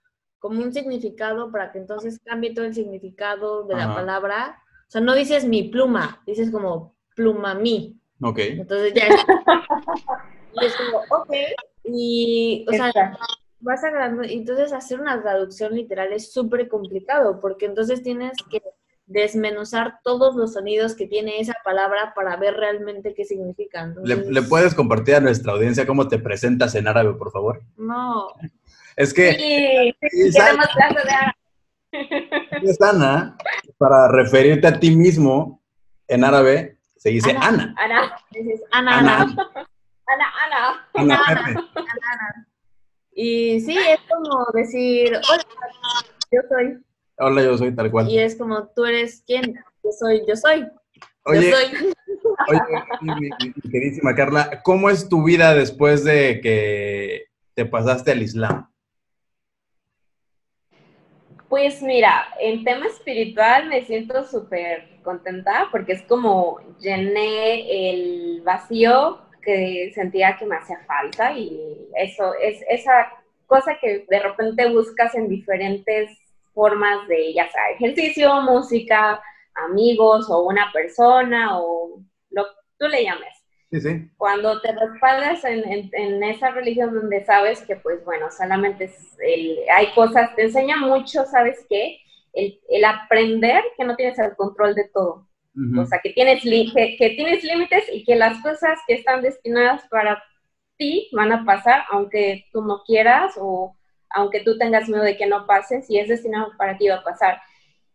como 0.46 0.62
un 0.62 0.72
significado 0.72 1.50
para 1.50 1.72
que 1.72 1.78
entonces 1.78 2.20
cambie 2.24 2.54
todo 2.54 2.64
el 2.64 2.74
significado 2.74 3.64
de 3.64 3.74
la 3.74 3.94
palabra. 3.94 4.62
O 4.88 4.90
sea, 4.90 5.00
no 5.00 5.14
dices 5.14 5.44
mi 5.44 5.64
pluma, 5.64 6.22
dices 6.26 6.50
como 6.50 6.94
pluma 7.14 7.54
mi. 7.54 8.00
Ok. 8.22 8.38
Entonces 8.38 8.94
ya 8.94 9.08
y 10.62 10.64
es 10.64 10.74
como, 10.76 10.98
ok. 11.20 11.32
Y, 11.84 12.66
o 12.68 12.72
sea, 12.72 12.92
vas 13.60 13.84
agarrando. 13.84 14.22
Entonces, 14.22 14.72
hacer 14.72 15.00
una 15.00 15.20
traducción 15.20 15.74
literal 15.74 16.12
es 16.12 16.32
súper 16.32 16.68
complicado, 16.68 17.40
porque 17.40 17.66
entonces 17.66 18.02
tienes 18.02 18.32
que 18.50 18.62
desmenuzar 19.06 20.00
todos 20.02 20.34
los 20.34 20.54
sonidos 20.54 20.96
que 20.96 21.06
tiene 21.06 21.40
esa 21.40 21.54
palabra 21.64 22.12
para 22.14 22.36
ver 22.36 22.54
realmente 22.54 23.14
qué 23.14 23.24
significan. 23.24 23.94
¿Le, 24.02 24.16
¿Le, 24.16 24.42
puedes 24.42 24.74
compartir 24.74 25.14
a 25.14 25.20
nuestra 25.20 25.52
audiencia 25.52 25.86
cómo 25.86 26.08
te 26.08 26.18
presentas 26.18 26.74
en 26.74 26.88
árabe, 26.88 27.14
por 27.14 27.30
favor? 27.30 27.62
No. 27.76 28.28
Es 28.96 29.12
que... 29.12 29.32
Sí, 29.34 29.94
es 30.26 30.40
Ana, 30.40 30.64
es 32.62 32.80
Ana, 32.80 33.36
para 33.78 34.08
referirte 34.08 34.66
a 34.66 34.80
ti 34.80 34.90
mismo 34.96 35.62
en 36.08 36.24
árabe, 36.24 36.78
se 36.96 37.10
dice 37.10 37.30
Ana. 37.32 37.74
Ana, 37.76 38.18
Ana, 38.72 38.98
Ana. 38.98 39.22
Ana, 40.08 40.26
Ana. 40.44 40.88
Ana, 40.94 41.22
Ana. 41.26 41.70
Ana. 41.74 42.48
Y 43.12 43.60
sí, 43.60 43.76
es 43.76 44.00
como 44.08 44.46
decir, 44.54 45.12
hola, 45.30 45.44
yo 46.30 46.40
soy. 46.48 46.84
Hola, 47.18 47.42
yo 47.42 47.58
soy 47.58 47.74
tal 47.74 47.90
cual. 47.90 48.08
Y 48.08 48.18
es 48.18 48.36
como, 48.36 48.68
tú 48.68 48.84
eres 48.84 49.22
quién, 49.26 49.54
yo 49.82 49.90
soy, 49.98 50.22
yo 50.28 50.36
soy. 50.36 50.66
Oye, 51.24 51.50
yo 51.50 51.56
soy. 51.56 51.94
oye 52.48 52.60
mi, 53.00 53.14
mi, 53.14 53.70
queridísima 53.70 54.14
Carla, 54.14 54.62
¿cómo 54.62 54.90
es 54.90 55.08
tu 55.08 55.24
vida 55.24 55.54
después 55.54 56.04
de 56.04 56.40
que 56.42 57.26
te 57.54 57.66
pasaste 57.66 58.12
al 58.12 58.22
Islam? 58.22 58.70
Pues 61.48 61.80
mira, 61.80 62.26
en 62.40 62.64
tema 62.64 62.86
espiritual 62.86 63.68
me 63.68 63.84
siento 63.84 64.24
súper 64.24 65.00
contenta 65.04 65.68
porque 65.70 65.92
es 65.92 66.02
como 66.02 66.58
llené 66.80 67.90
el 67.90 68.42
vacío 68.42 69.20
que 69.42 69.92
sentía 69.94 70.36
que 70.36 70.44
me 70.44 70.56
hacía 70.56 70.80
falta 70.86 71.32
y 71.32 71.88
eso 71.94 72.34
es 72.34 72.60
esa 72.68 73.12
cosa 73.46 73.78
que 73.80 74.04
de 74.08 74.18
repente 74.18 74.68
buscas 74.70 75.14
en 75.14 75.28
diferentes 75.28 76.18
formas 76.52 77.06
de, 77.06 77.32
ya 77.32 77.48
sea 77.48 77.70
ejercicio, 77.70 78.40
música, 78.40 79.22
amigos 79.54 80.28
o 80.28 80.42
una 80.42 80.72
persona 80.72 81.60
o 81.60 82.00
lo 82.30 82.44
que 82.44 82.50
tú 82.78 82.88
le 82.88 83.04
llames. 83.04 83.35
Cuando 84.16 84.60
te 84.60 84.72
respaldas 84.72 85.44
en, 85.44 85.90
en, 85.92 86.22
esa 86.22 86.50
religión 86.50 86.94
donde 86.94 87.24
sabes 87.24 87.62
que, 87.62 87.76
pues 87.76 88.04
bueno, 88.04 88.26
solamente 88.30 88.90
hay 89.72 89.92
cosas, 89.94 90.34
te 90.34 90.44
enseña 90.44 90.76
mucho, 90.76 91.24
¿sabes 91.26 91.64
qué? 91.68 91.98
El, 92.32 92.60
el, 92.68 92.84
aprender 92.84 93.62
que 93.76 93.84
no 93.84 93.96
tienes 93.96 94.18
el 94.18 94.36
control 94.36 94.74
de 94.74 94.88
todo. 94.92 95.26
O 95.78 95.86
sea, 95.86 96.00
que 96.02 96.10
tienes, 96.10 96.42
que, 96.42 96.96
que 96.98 97.10
tienes 97.10 97.42
límites 97.42 97.84
y 97.90 98.04
que 98.04 98.14
las 98.14 98.42
cosas 98.42 98.78
que 98.86 98.92
están 98.92 99.22
destinadas 99.22 99.88
para 99.88 100.22
ti 100.76 101.08
van 101.12 101.32
a 101.32 101.46
pasar, 101.46 101.84
aunque 101.90 102.44
tú 102.52 102.62
no 102.62 102.82
quieras 102.84 103.34
o 103.38 103.74
aunque 104.10 104.40
tú 104.40 104.58
tengas 104.58 104.88
miedo 104.88 105.02
de 105.02 105.16
que 105.16 105.26
no 105.26 105.46
pase, 105.46 105.82
si 105.82 105.98
es 105.98 106.08
destinado 106.08 106.52
para 106.58 106.76
ti 106.76 106.88
va 106.88 106.96
a 106.96 107.04
pasar 107.04 107.40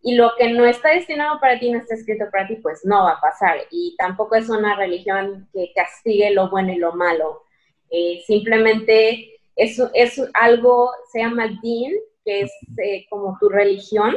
y 0.04 0.16
lo 0.16 0.32
que 0.38 0.52
no 0.52 0.66
está 0.66 0.90
destinado 0.90 1.40
para 1.40 1.60
ti, 1.60 1.72
no 1.72 1.78
está 1.80 1.94
escrito 1.96 2.26
para 2.32 2.48
ti, 2.48 2.56
pues 2.56 2.82
no 2.84 3.04
va 3.04 3.12
a 3.12 3.22
pasar. 3.22 3.58
Y 3.70 3.96
tampoco 3.98 4.36
es 4.36 4.50
una 4.50 4.76
religión 4.76 5.48
que 5.54 5.72
castigue 5.76 6.32
lo 6.32 6.50
bueno 6.50 6.74
y 6.74 6.78
lo 6.78 6.94
malo. 6.94 7.44
Eh, 7.90 8.24
simplemente 8.26 9.40
es, 9.56 9.80
es 9.94 10.22
algo, 10.34 10.92
se 11.12 11.20
llama 11.20 11.48
din, 11.62 11.94
que 12.26 12.42
es 12.42 12.52
eh, 12.78 13.06
como 13.10 13.38
tu 13.40 13.50
religión, 13.50 14.16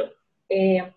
eh, 0.49 0.91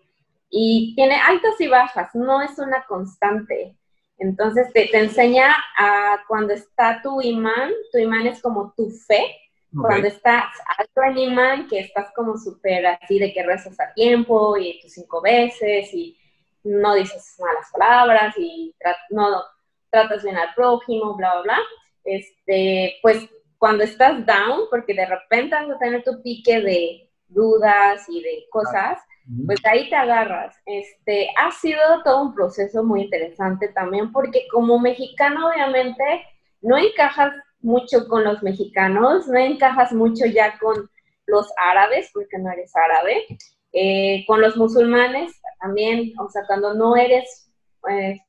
y 0.49 0.95
tiene 0.95 1.15
altas 1.15 1.59
y 1.59 1.67
bajas, 1.67 2.15
no 2.15 2.41
es 2.41 2.57
una 2.57 2.83
constante. 2.85 3.75
Entonces 4.17 4.73
te, 4.73 4.87
te 4.87 4.97
enseña 4.97 5.55
a 5.77 6.17
cuando 6.27 6.53
está 6.53 7.01
tu 7.03 7.21
imán, 7.21 7.71
tu 7.91 7.99
imán 7.99 8.25
es 8.25 8.41
como 8.41 8.73
tu 8.75 8.89
fe, 8.89 9.23
cuando 9.71 10.07
estás 10.07 10.45
alto 10.77 11.01
en 11.03 11.17
imán, 11.17 11.67
que 11.67 11.79
estás 11.79 12.11
como 12.15 12.37
súper 12.37 12.85
así 12.87 13.19
de 13.19 13.31
que 13.31 13.43
rezas 13.43 13.79
a 13.79 13.93
tiempo 13.93 14.57
y 14.57 14.79
tus 14.81 14.93
cinco 14.93 15.21
veces 15.21 15.93
y 15.93 16.17
no 16.63 16.95
dices 16.95 17.35
malas 17.39 17.69
palabras 17.71 18.35
y 18.37 18.73
no 19.11 19.43
tratas 19.89 20.23
bien 20.23 20.37
al 20.37 20.53
prójimo, 20.55 21.15
bla, 21.15 21.33
bla, 21.35 21.41
bla. 21.43 21.59
Este, 22.03 22.95
pues 23.01 23.27
cuando 23.57 23.83
estás 23.83 24.25
down, 24.25 24.61
porque 24.69 24.93
de 24.93 25.05
repente 25.05 25.55
vas 25.55 25.69
a 25.69 25.79
tener 25.79 26.03
tu 26.03 26.21
pique 26.21 26.61
de 26.61 27.09
dudas 27.27 28.07
y 28.09 28.21
de 28.21 28.45
cosas, 28.49 28.99
pues 29.45 29.59
ahí 29.65 29.89
te 29.89 29.95
agarras. 29.95 30.55
Este, 30.65 31.29
ha 31.37 31.51
sido 31.51 31.79
todo 32.03 32.23
un 32.23 32.33
proceso 32.33 32.83
muy 32.83 33.03
interesante 33.03 33.67
también, 33.67 34.11
porque 34.11 34.47
como 34.51 34.79
mexicano, 34.79 35.49
obviamente, 35.49 36.03
no 36.61 36.77
encajas 36.77 37.33
mucho 37.61 38.07
con 38.07 38.23
los 38.23 38.41
mexicanos, 38.43 39.27
no 39.27 39.37
encajas 39.37 39.91
mucho 39.91 40.25
ya 40.25 40.57
con 40.59 40.89
los 41.25 41.51
árabes, 41.57 42.09
porque 42.13 42.37
no 42.37 42.51
eres 42.51 42.75
árabe, 42.75 43.25
eh, 43.71 44.23
con 44.27 44.41
los 44.41 44.57
musulmanes 44.57 45.39
también, 45.59 46.13
o 46.19 46.29
sea, 46.29 46.43
cuando 46.47 46.73
no 46.73 46.95
eres, 46.95 47.51
pues, 47.81 48.19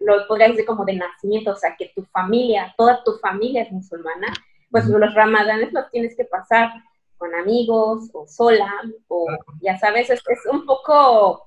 lo 0.00 0.26
podrías 0.26 0.50
decir 0.50 0.66
como 0.66 0.84
de 0.84 0.94
nacimiento, 0.94 1.52
o 1.52 1.56
sea, 1.56 1.74
que 1.76 1.92
tu 1.94 2.04
familia, 2.06 2.74
toda 2.76 3.02
tu 3.04 3.18
familia 3.18 3.62
es 3.62 3.72
musulmana, 3.72 4.28
pues 4.70 4.86
los 4.86 5.14
ramadanes 5.14 5.72
los 5.72 5.90
tienes 5.90 6.16
que 6.16 6.24
pasar 6.24 6.70
con 7.16 7.34
amigos 7.34 8.10
o 8.12 8.26
sola, 8.26 8.70
o 9.08 9.26
ya 9.62 9.78
sabes, 9.78 10.10
es, 10.10 10.22
es 10.28 10.46
un 10.50 10.66
poco, 10.66 11.44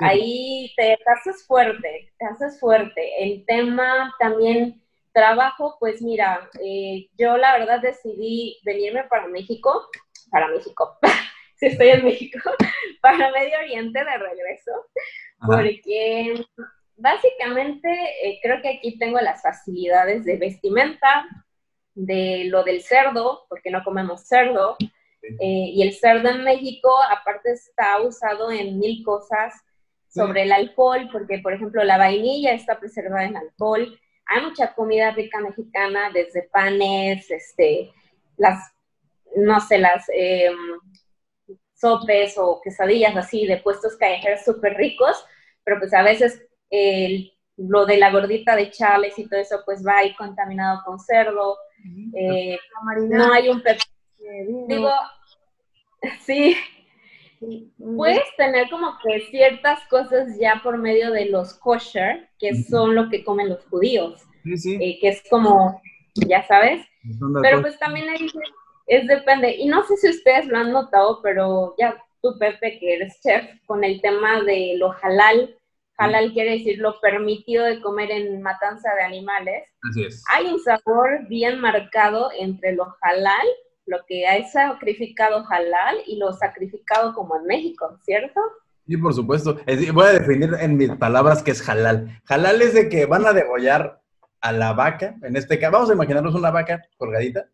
ahí 0.00 0.72
te, 0.76 0.98
te 1.02 1.10
haces 1.10 1.46
fuerte, 1.46 2.12
te 2.18 2.26
haces 2.26 2.60
fuerte. 2.60 3.24
El 3.24 3.44
tema 3.46 4.14
también 4.18 4.82
trabajo, 5.16 5.78
pues 5.80 6.02
mira, 6.02 6.50
eh, 6.62 7.08
yo 7.16 7.38
la 7.38 7.58
verdad 7.58 7.80
decidí 7.80 8.60
venirme 8.66 9.04
para 9.04 9.26
México, 9.28 9.88
para 10.30 10.48
México, 10.48 10.98
si 11.56 11.66
estoy 11.66 11.88
en 11.88 12.04
México, 12.04 12.38
para 13.00 13.32
Medio 13.32 13.58
Oriente 13.60 13.98
de 13.98 14.18
regreso, 14.18 14.72
porque 15.40 16.44
básicamente 16.96 17.88
eh, 18.22 18.40
creo 18.42 18.60
que 18.60 18.76
aquí 18.76 18.98
tengo 18.98 19.18
las 19.20 19.40
facilidades 19.40 20.26
de 20.26 20.36
vestimenta, 20.36 21.26
de 21.94 22.44
lo 22.50 22.62
del 22.62 22.82
cerdo, 22.82 23.46
porque 23.48 23.70
no 23.70 23.82
comemos 23.84 24.28
cerdo, 24.28 24.76
eh, 25.22 25.70
y 25.72 25.80
el 25.80 25.94
cerdo 25.94 26.28
en 26.28 26.44
México 26.44 26.90
aparte 27.10 27.52
está 27.52 28.02
usado 28.02 28.50
en 28.50 28.78
mil 28.78 29.02
cosas 29.02 29.54
sobre 30.08 30.42
el 30.42 30.52
alcohol, 30.52 31.08
porque 31.10 31.38
por 31.38 31.54
ejemplo 31.54 31.82
la 31.84 31.96
vainilla 31.96 32.52
está 32.52 32.78
preservada 32.78 33.24
en 33.24 33.38
alcohol, 33.38 33.98
hay 34.26 34.42
mucha 34.42 34.74
comida 34.74 35.12
rica 35.12 35.40
mexicana, 35.40 36.10
desde 36.12 36.42
panes, 36.42 37.30
este, 37.30 37.92
las, 38.36 38.72
no 39.36 39.60
sé, 39.60 39.78
las 39.78 40.08
eh, 40.14 40.50
sopes 41.74 42.36
o 42.38 42.60
quesadillas 42.62 43.16
así 43.16 43.46
de 43.46 43.58
puestos 43.58 43.96
callejeros 43.96 44.44
súper 44.44 44.74
ricos, 44.74 45.24
pero 45.64 45.78
pues 45.78 45.92
a 45.94 46.02
veces 46.02 46.42
lo 47.56 47.86
de 47.86 47.96
la 47.96 48.10
gordita 48.10 48.56
de 48.56 48.70
chales 48.70 49.18
y 49.18 49.28
todo 49.28 49.40
eso 49.40 49.62
pues 49.64 49.86
va 49.86 49.98
ahí 49.98 50.14
contaminado 50.14 50.82
con 50.84 50.98
cerdo. 50.98 51.56
eh, 52.14 52.58
no 53.08 53.32
hay 53.32 53.48
un 53.48 53.62
vino. 53.62 54.66
Digo, 54.66 54.90
Sí, 56.20 56.56
puedes 57.96 58.24
tener 58.36 58.68
como 58.70 58.96
que 59.02 59.20
ciertas 59.30 59.80
cosas 59.88 60.38
ya 60.40 60.60
por 60.62 60.78
medio 60.78 61.10
de 61.10 61.26
los 61.26 61.54
kosher, 61.54 62.28
que 62.38 62.54
son 62.62 62.94
lo 62.94 63.08
que 63.10 63.24
comen 63.24 63.48
los 63.48 63.64
judíos, 63.66 64.22
Sí, 64.44 64.56
sí. 64.56 64.74
eh, 64.80 64.98
que 65.00 65.08
es 65.08 65.22
como, 65.28 65.80
ya 66.14 66.46
sabes, 66.46 66.86
pero 67.42 67.60
pues 67.60 67.78
también 67.78 68.08
ahí 68.08 68.26
es 68.86 69.06
depende. 69.06 69.54
Y 69.56 69.66
no 69.66 69.84
sé 69.84 69.96
si 69.96 70.08
ustedes 70.10 70.46
lo 70.46 70.58
han 70.58 70.72
notado, 70.72 71.20
pero 71.22 71.74
ya 71.78 71.96
tú, 72.22 72.38
Pepe, 72.38 72.78
que 72.78 72.94
eres 72.94 73.20
chef, 73.20 73.44
con 73.66 73.82
el 73.84 74.00
tema 74.00 74.42
de 74.42 74.74
lo 74.78 74.94
halal, 75.02 75.56
halal 75.98 76.32
quiere 76.32 76.52
decir 76.52 76.78
lo 76.78 77.00
permitido 77.00 77.64
de 77.64 77.80
comer 77.80 78.10
en 78.10 78.42
matanza 78.42 78.94
de 78.94 79.02
animales, 79.02 79.64
Así 79.90 80.04
es. 80.04 80.22
hay 80.32 80.46
un 80.46 80.60
sabor 80.60 81.26
bien 81.28 81.58
marcado 81.60 82.30
entre 82.38 82.72
lo 82.74 82.94
halal, 83.00 83.46
lo 83.86 83.98
que 84.06 84.24
es 84.24 84.52
sacrificado 84.52 85.44
halal 85.48 85.96
y 86.06 86.18
lo 86.18 86.32
sacrificado 86.32 87.14
como 87.14 87.36
en 87.36 87.46
México, 87.46 87.98
¿cierto? 88.04 88.40
Sí, 88.86 88.96
por 88.96 89.14
supuesto. 89.14 89.58
Voy 89.92 90.06
a 90.06 90.12
definir 90.12 90.50
en 90.60 90.76
mis 90.76 90.90
palabras 90.90 91.42
qué 91.42 91.52
es 91.52 91.68
halal. 91.68 92.20
Halal 92.28 92.62
es 92.62 92.74
de 92.74 92.88
que 92.88 93.06
van 93.06 93.26
a 93.26 93.32
degollar 93.32 94.00
a 94.40 94.52
la 94.52 94.72
vaca, 94.72 95.16
en 95.22 95.36
este 95.36 95.58
caso, 95.58 95.72
vamos 95.72 95.90
a 95.90 95.94
imaginarnos 95.94 96.34
una 96.34 96.50
vaca 96.50 96.82
colgadita. 96.96 97.48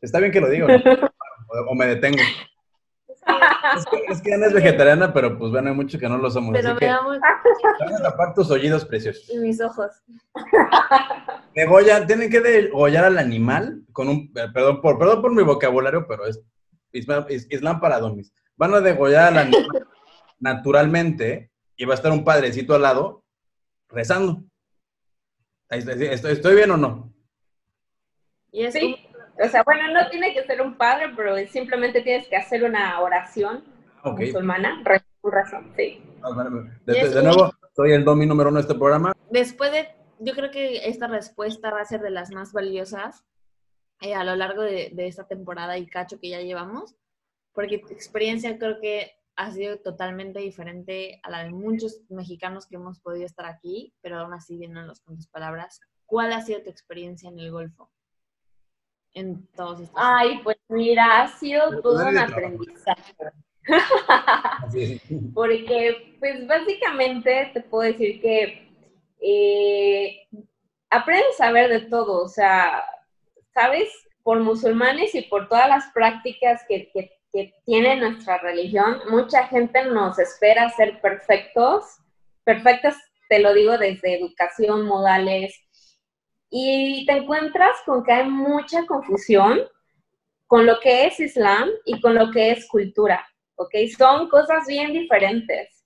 Está 0.00 0.18
bien 0.18 0.32
que 0.32 0.40
lo 0.40 0.50
digo, 0.50 0.66
¿no? 0.66 0.74
o 1.68 1.74
me 1.74 1.86
detengo. 1.86 2.22
Es 3.76 3.86
que, 3.86 3.96
es 4.12 4.22
que 4.22 4.34
Ana 4.34 4.46
es 4.46 4.52
vegetariana, 4.52 5.12
pero 5.12 5.38
pues 5.38 5.50
bueno, 5.50 5.70
hay 5.70 5.74
muchos 5.74 5.98
que 6.00 6.08
no 6.08 6.18
lo 6.18 6.30
somos. 6.30 6.52
Pero 6.52 6.70
así 6.70 6.78
que 6.78 6.84
veamos 6.86 7.18
van 7.80 7.94
a 7.94 8.02
tapar 8.02 8.34
tus 8.34 8.50
oídos 8.50 8.84
preciosos. 8.84 9.28
y 9.30 9.38
mis 9.38 9.60
ojos. 9.60 9.90
Degollan, 11.54 12.06
tienen 12.06 12.30
que 12.30 12.40
degollar 12.40 13.04
al 13.04 13.18
animal 13.18 13.82
con 13.92 14.08
un, 14.08 14.32
eh, 14.34 14.48
perdón 14.52 14.80
por, 14.80 14.98
perdón 14.98 15.22
por 15.22 15.34
mi 15.34 15.42
vocabulario, 15.42 16.06
pero 16.06 16.26
es 16.26 16.40
islam, 16.92 17.24
is- 17.28 17.46
islam 17.50 17.80
para 17.80 17.98
domis. 18.00 18.32
Van 18.56 18.74
a 18.74 18.80
degollar 18.80 19.28
al 19.28 19.38
animal 19.38 19.86
naturalmente 20.40 21.50
y 21.76 21.84
va 21.84 21.92
a 21.94 21.96
estar 21.96 22.12
un 22.12 22.24
padrecito 22.24 22.74
al 22.74 22.82
lado 22.82 23.24
rezando. 23.88 24.44
Ahí 25.68 25.78
está, 25.80 25.94
sí, 25.96 26.04
¿Estoy, 26.04 26.32
estoy 26.32 26.54
bien 26.56 26.70
o 26.72 26.76
no? 26.76 27.12
Y 28.52 28.64
es 28.64 28.74
Sí. 28.74 29.03
O 29.42 29.48
sea, 29.48 29.62
bueno, 29.64 29.88
no 29.92 30.08
tiene 30.10 30.32
que 30.32 30.44
ser 30.44 30.60
un 30.62 30.76
padre, 30.76 31.12
pero 31.16 31.36
simplemente 31.48 32.02
tienes 32.02 32.28
que 32.28 32.36
hacer 32.36 32.62
una 32.64 33.00
oración 33.00 33.64
Ok. 34.04 34.20
musulmana, 34.20 34.80
re- 34.84 35.02
con 35.20 35.32
razón, 35.32 35.72
sí. 35.76 36.02
De, 36.86 37.00
es 37.00 37.14
de 37.14 37.22
nuevo, 37.22 37.52
soy 37.74 37.92
el 37.92 38.04
domi 38.04 38.26
número 38.26 38.50
uno 38.50 38.58
de 38.58 38.62
este 38.62 38.74
programa. 38.74 39.12
después 39.30 39.72
de, 39.72 39.88
yo 40.20 40.34
creo 40.34 40.50
que 40.50 40.88
esta 40.88 41.06
respuesta 41.08 41.70
va 41.70 41.80
a 41.80 41.84
ser 41.84 42.00
de 42.00 42.10
las 42.10 42.30
más 42.30 42.52
valiosas 42.52 43.24
eh, 44.00 44.14
a 44.14 44.22
lo 44.24 44.36
largo 44.36 44.62
de, 44.62 44.90
de 44.92 45.06
esta 45.06 45.26
temporada 45.26 45.76
y 45.78 45.86
cacho 45.86 46.18
que 46.20 46.28
ya 46.30 46.40
llevamos, 46.40 46.94
porque 47.52 47.78
tu 47.78 47.88
experiencia 47.92 48.58
creo 48.58 48.80
que 48.80 49.12
ha 49.36 49.50
sido 49.50 49.78
totalmente 49.80 50.38
diferente 50.40 51.18
a 51.24 51.30
la 51.30 51.42
de 51.44 51.50
muchos 51.50 52.00
mexicanos 52.08 52.66
que 52.66 52.76
hemos 52.76 53.00
podido 53.00 53.26
estar 53.26 53.46
aquí, 53.46 53.92
pero 54.00 54.18
aún 54.20 54.32
así 54.32 54.56
viéndonos 54.58 55.00
con 55.00 55.16
tus 55.16 55.26
palabras. 55.26 55.80
¿Cuál 56.06 56.32
ha 56.32 56.40
sido 56.42 56.62
tu 56.62 56.70
experiencia 56.70 57.28
en 57.30 57.38
el 57.40 57.50
Golfo? 57.50 57.90
En 59.14 59.46
todos 59.54 59.80
estos 59.80 59.96
Ay, 59.96 60.40
pues 60.42 60.56
mira, 60.68 61.22
ha 61.22 61.28
sido 61.28 61.80
todo 61.80 62.08
un 62.08 62.18
aprendizaje. 62.18 63.14
Porque, 65.34 66.16
pues 66.18 66.46
básicamente 66.46 67.50
te 67.54 67.60
puedo 67.62 67.90
decir 67.90 68.20
que 68.20 68.68
eh, 69.20 70.26
aprendes 70.90 71.40
a 71.40 71.50
ver 71.52 71.70
de 71.70 71.80
todo, 71.88 72.24
o 72.24 72.28
sea, 72.28 72.84
sabes, 73.52 73.88
por 74.22 74.40
musulmanes 74.40 75.14
y 75.14 75.22
por 75.22 75.48
todas 75.48 75.68
las 75.68 75.86
prácticas 75.92 76.62
que, 76.68 76.90
que- 76.92 77.12
que 77.32 77.52
tiene 77.64 77.96
nuestra 77.96 78.38
religión, 78.38 78.98
mucha 79.10 79.48
gente 79.48 79.84
nos 79.86 80.18
espera 80.20 80.70
ser 80.70 81.00
perfectos, 81.00 81.84
perfectos, 82.44 82.94
te 83.28 83.40
lo 83.40 83.52
digo 83.54 83.76
desde 83.76 84.14
educación, 84.16 84.82
modales, 84.86 85.58
y 86.56 87.04
te 87.06 87.12
encuentras 87.14 87.76
con 87.84 88.04
que 88.04 88.12
hay 88.12 88.28
mucha 88.30 88.86
confusión 88.86 89.60
con 90.46 90.66
lo 90.66 90.80
que 90.80 91.06
es 91.06 91.20
Islam 91.20 91.68
y 91.84 92.00
con 92.00 92.14
lo 92.14 92.30
que 92.30 92.52
es 92.52 92.68
cultura. 92.68 93.26
¿ok? 93.56 93.72
Son 93.96 94.28
cosas 94.28 94.66
bien 94.68 94.92
diferentes. 94.92 95.84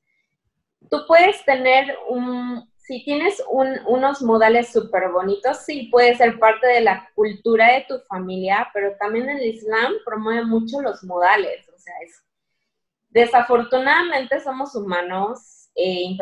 Tú 0.90 1.04
puedes 1.06 1.44
tener 1.44 1.96
un, 2.08 2.68
si 2.76 3.04
tienes 3.04 3.42
un- 3.50 3.78
unos 3.86 4.22
modales 4.22 4.68
súper 4.72 5.10
bonitos, 5.10 5.58
sí, 5.64 5.88
puede 5.90 6.16
ser 6.16 6.38
parte 6.38 6.66
de 6.66 6.80
la 6.82 7.08
cultura 7.14 7.72
de 7.74 7.84
tu 7.88 7.98
familia, 8.08 8.68
pero 8.72 8.96
también 8.98 9.28
el 9.28 9.44
Islam 9.44 9.92
promueve 10.04 10.44
mucho 10.44 10.80
los 10.80 11.02
modales, 11.04 11.68
o 11.68 11.78
sea, 11.78 11.94
es, 12.04 12.22
desafortunadamente 13.10 14.40
somos 14.40 14.74
humanos, 14.74 15.70
eh, 15.74 16.16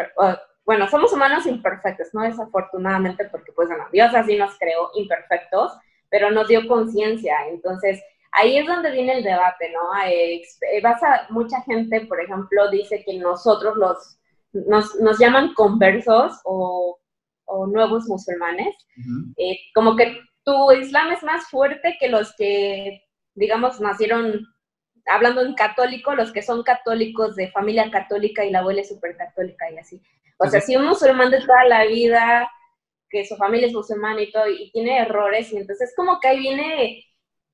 bueno, 0.67 0.89
somos 0.89 1.13
humanos 1.13 1.47
imperfectos, 1.47 2.09
no 2.13 2.23
desafortunadamente, 2.23 3.27
porque 3.31 3.53
pues 3.53 3.69
bueno, 3.69 3.85
Dios 3.93 4.13
así 4.15 4.37
nos 4.37 4.59
creó 4.59 4.91
imperfectos, 4.97 5.73
pero 6.11 6.31
nos 6.33 6.49
dio 6.49 6.67
conciencia, 6.67 7.37
entonces 7.49 8.03
ahí 8.33 8.59
es 8.59 8.67
donde 8.67 8.91
viene 8.91 9.19
el 9.19 9.25
debate, 9.25 9.73
¿no? 9.73 9.81
Eh, 10.07 10.43
vas 10.83 11.03
a, 11.05 11.27
mucha 11.31 11.63
gente, 11.63 12.03
por 12.07 12.21
ejemplo, 12.21 12.69
dice 12.71 13.03
que 13.05 13.17
nosotros 13.19 13.77
los, 13.77 14.19
nos, 14.53 14.95
nos 14.97 15.19
llaman 15.19 15.55
conversos 15.55 16.41
o, 16.45 16.99
o 17.45 17.67
nuevos 17.67 18.07
musulmanes, 18.07 18.75
eh, 19.37 19.59
como 19.73 19.95
que 19.95 20.21
tu 20.45 20.73
Islam 20.73 21.13
es 21.13 21.23
más 21.23 21.49
fuerte 21.49 21.97
que 21.99 22.09
los 22.09 22.35
que, 22.37 23.05
digamos, 23.35 23.81
nacieron, 23.81 24.47
hablando 25.07 25.43
en 25.43 25.55
católico, 25.55 26.15
los 26.15 26.33
que 26.33 26.43
son 26.43 26.63
católicos 26.63 27.37
de 27.37 27.51
familia 27.53 27.91
católica 27.91 28.45
y 28.45 28.51
la 28.51 28.61
abuela 28.61 28.81
es 28.81 28.89
súper 28.89 29.17
católica 29.17 29.71
y 29.71 29.79
así. 29.79 30.03
O 30.39 30.47
sea, 30.49 30.61
si 30.61 30.77
un 30.77 30.87
musulmán 30.87 31.31
de 31.31 31.41
toda 31.41 31.65
la 31.65 31.87
vida, 31.87 32.51
que 33.09 33.25
su 33.25 33.37
familia 33.37 33.69
es 33.69 33.73
musulmana 33.73 34.21
y 34.21 34.31
todo, 34.31 34.49
y 34.49 34.71
tiene 34.71 34.99
errores, 34.99 35.53
y 35.53 35.57
entonces 35.57 35.93
como 35.97 36.21
que 36.21 36.29
ahí 36.29 36.41
viene 36.41 37.05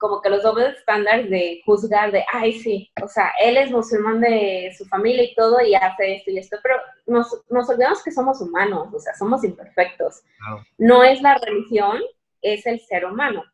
como 0.03 0.21
que 0.21 0.31
los 0.31 0.43
dobles 0.43 0.79
estándares 0.79 1.31
de 1.31 1.63
juzgar 1.65 2.11
de, 2.11 2.25
ay, 2.33 2.55
sí, 2.55 2.91
o 3.01 3.07
sea, 3.07 3.33
él 3.41 3.57
es 3.57 3.71
musulmán 3.71 4.21
de 4.21 4.75
su 4.77 4.85
familia 4.87 5.23
y 5.23 5.35
todo 5.37 5.61
y 5.61 5.77
hace 5.77 6.17
esto 6.17 6.33
y 6.33 6.39
esto, 6.39 6.57
pero 6.61 6.75
nos, 7.07 7.29
nos 7.49 7.71
olvidamos 7.71 8.03
que 8.03 8.11
somos 8.11 8.41
humanos, 8.41 8.89
o 8.93 8.99
sea, 8.99 9.15
somos 9.15 9.45
imperfectos. 9.45 10.23
Claro. 10.39 10.65
No 10.77 11.05
es 11.05 11.23
la 11.23 11.39
religión, 11.39 12.01
es 12.41 12.67
el 12.67 12.81
ser 12.81 13.05
humano. 13.05 13.45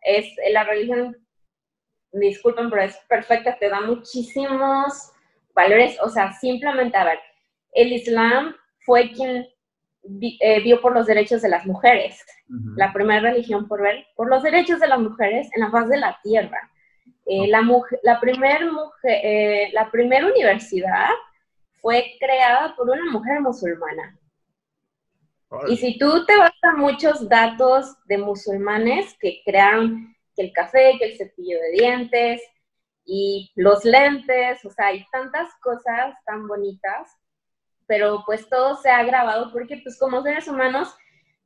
Es 0.00 0.26
la 0.50 0.64
religión, 0.64 1.14
disculpen, 2.12 2.70
pero 2.70 2.82
es 2.82 2.96
perfecta, 3.06 3.58
te 3.58 3.68
da 3.68 3.82
muchísimos 3.82 5.12
valores, 5.54 5.98
o 6.00 6.08
sea, 6.08 6.32
simplemente, 6.32 6.96
a 6.96 7.04
ver, 7.04 7.20
el 7.72 7.92
Islam 7.92 8.56
fue 8.80 9.12
quien 9.12 9.46
vi- 10.02 10.38
eh, 10.40 10.60
vio 10.60 10.80
por 10.80 10.92
los 10.94 11.06
derechos 11.06 11.42
de 11.42 11.48
las 11.48 11.66
mujeres 11.66 12.24
la 12.76 12.92
primera 12.92 13.20
religión 13.20 13.68
por 13.68 13.82
ver 13.82 14.06
por 14.16 14.28
los 14.28 14.42
derechos 14.42 14.80
de 14.80 14.88
las 14.88 14.98
mujeres 14.98 15.48
en 15.54 15.62
la 15.62 15.70
faz 15.70 15.88
de 15.88 15.98
la 15.98 16.18
tierra. 16.22 16.70
Eh, 17.26 17.46
la, 17.48 17.62
mujer, 17.62 18.00
la 18.02 18.18
primera 18.18 18.66
mujer, 18.72 19.20
eh, 19.22 19.70
la 19.72 19.90
primera 19.90 20.26
universidad 20.26 21.10
fue 21.80 22.14
creada 22.18 22.74
por 22.76 22.90
una 22.90 23.04
mujer 23.10 23.40
musulmana. 23.40 24.18
Y 25.68 25.76
si 25.76 25.98
tú 25.98 26.24
te 26.26 26.36
vas 26.36 26.52
a 26.62 26.72
muchos 26.76 27.28
datos 27.28 27.96
de 28.06 28.18
musulmanes 28.18 29.16
que 29.20 29.42
crearon 29.44 30.14
que 30.34 30.42
el 30.42 30.52
café, 30.52 30.96
que 30.98 31.06
el 31.06 31.16
cepillo 31.16 31.58
de 31.60 31.70
dientes 31.72 32.42
y 33.04 33.50
los 33.56 33.84
lentes, 33.84 34.64
o 34.64 34.70
sea, 34.70 34.86
hay 34.86 35.04
tantas 35.12 35.52
cosas 35.62 36.14
tan 36.24 36.46
bonitas, 36.48 37.16
pero 37.90 38.22
pues 38.24 38.48
todo 38.48 38.76
se 38.76 38.88
ha 38.88 39.02
grabado 39.02 39.50
porque 39.50 39.78
pues 39.82 39.98
como 39.98 40.22
seres 40.22 40.46
humanos 40.46 40.94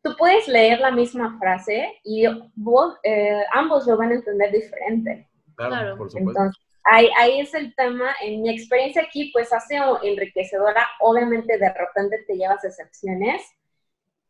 tú 0.02 0.14
puedes 0.18 0.46
leer 0.46 0.78
la 0.78 0.90
misma 0.90 1.38
frase 1.38 1.98
y 2.04 2.26
vos, 2.54 2.98
eh, 3.02 3.42
ambos 3.54 3.86
lo 3.86 3.96
van 3.96 4.10
a 4.10 4.16
entender 4.16 4.52
diferente. 4.52 5.26
Claro, 5.56 5.72
Claro. 5.72 5.96
por 5.96 6.10
supuesto. 6.10 6.42
Entonces, 6.42 6.62
ahí, 6.84 7.08
ahí 7.18 7.40
es 7.40 7.54
el 7.54 7.74
tema. 7.74 8.14
En 8.20 8.42
mi 8.42 8.50
experiencia 8.50 9.00
aquí, 9.00 9.30
pues 9.32 9.54
ha 9.54 9.60
sido 9.60 10.02
enriquecedora. 10.02 10.86
Obviamente, 11.00 11.56
de 11.56 11.72
repente 11.72 12.22
te 12.26 12.36
llevas 12.36 12.62
excepciones, 12.62 13.40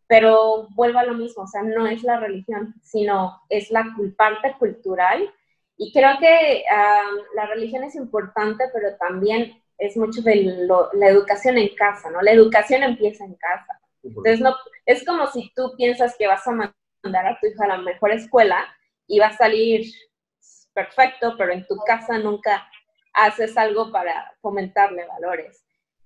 pero 0.07 0.69
vuelvo 0.77 1.01
a 1.01 1.07
lo 1.07 1.15
mismo. 1.15 1.43
O 1.43 1.49
sea, 1.49 1.65
no 1.65 1.89
es 1.89 2.05
la 2.05 2.21
religión, 2.21 2.77
sino 2.81 3.41
es 3.49 3.73
la 3.73 3.85
parte 4.17 4.55
cultural. 4.61 5.35
Y 5.77 5.93
creo 5.93 6.17
que 6.21 6.63
ah, 6.71 7.11
la 7.35 7.47
religión 7.47 7.83
es 7.83 7.97
importante, 7.97 8.67
pero 8.73 8.97
también 8.99 9.64
es 9.79 9.97
mucho 9.97 10.23
de 10.23 10.37
lo- 10.67 10.91
la 10.95 11.09
educación 11.09 11.59
en 11.59 11.75
casa, 11.75 12.11
¿no? 12.11 12.23
La 12.23 12.33
educación 12.33 12.83
empieza 12.83 13.25
en 13.25 13.35
casa. 13.35 13.81
Entonces, 14.03 14.41
no, 14.41 14.55
es 14.87 15.05
como 15.05 15.27
si 15.29 15.53
tú 15.57 15.73
piensas 15.77 16.17
que 16.19 16.27
vas 16.27 16.47
a 16.47 16.53
mandar 16.53 17.27
a 17.27 17.39
tu 17.41 17.47
hijo 17.47 17.63
a 17.63 17.69
la 17.69 17.79
mejor 17.79 18.13
escuela 18.13 18.65
y 19.07 19.19
va 19.19 19.29
a 19.29 19.37
salir 19.37 19.87
perfecto, 20.73 21.35
pero 21.39 21.53
en 21.53 21.67
tu 21.67 21.77
casa 21.87 22.19
nunca 22.19 22.67
haces 23.13 23.57
algo 23.57 23.93
para 23.93 24.33
fomentarle 24.41 25.07
valores. 25.07 25.65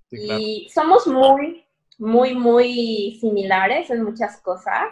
Sí, 0.09 0.17
claro. 0.25 0.39
Y 0.41 0.69
somos 0.73 1.07
muy, 1.07 1.65
muy, 1.97 2.35
muy 2.35 3.17
similares 3.19 3.89
en 3.89 4.03
muchas 4.03 4.41
cosas. 4.41 4.89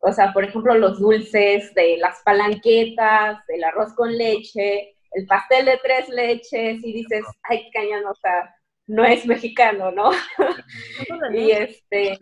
o 0.00 0.12
sea, 0.12 0.32
por 0.32 0.44
ejemplo, 0.44 0.74
los 0.74 1.00
dulces 1.00 1.74
de 1.74 1.96
las 1.98 2.22
palanquetas, 2.24 3.38
el 3.48 3.64
arroz 3.64 3.94
con 3.94 4.16
leche, 4.16 4.96
el 5.12 5.26
pastel 5.26 5.66
de 5.66 5.80
tres 5.82 6.08
leches, 6.08 6.84
y 6.84 6.92
dices, 6.92 7.24
ay, 7.42 7.70
cañón, 7.72 8.06
o 8.06 8.14
sea, 8.14 8.54
no 8.86 9.04
es 9.04 9.26
mexicano, 9.26 9.90
¿no? 9.90 10.10
y 11.34 11.50
este, 11.50 12.18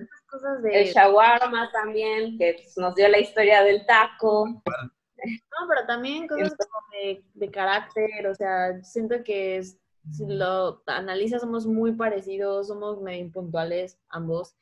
el 0.72 0.86
shawarma 0.92 1.70
también, 1.72 2.36
que 2.38 2.56
nos 2.76 2.94
dio 2.94 3.08
la 3.08 3.18
historia 3.18 3.62
del 3.62 3.86
taco. 3.86 4.46
No, 4.46 5.68
pero 5.68 5.86
también 5.86 6.26
cosas 6.26 6.56
como 6.56 6.86
de, 6.92 7.24
de 7.34 7.50
carácter, 7.50 8.26
o 8.26 8.34
sea, 8.34 8.82
siento 8.82 9.22
que 9.24 9.58
es, 9.58 9.78
si 10.12 10.26
lo 10.26 10.82
analizas 10.86 11.40
somos 11.40 11.66
muy 11.66 11.92
parecidos, 11.92 12.68
somos 12.68 13.00
medio 13.00 13.20
impuntuales 13.20 13.98
ambos. 14.08 14.56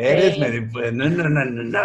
Eres 0.00 0.36
eh, 0.36 0.40
medio 0.40 0.92
No, 0.92 1.08
no, 1.10 1.28
no, 1.28 1.44
no, 1.44 1.62
no. 1.62 1.78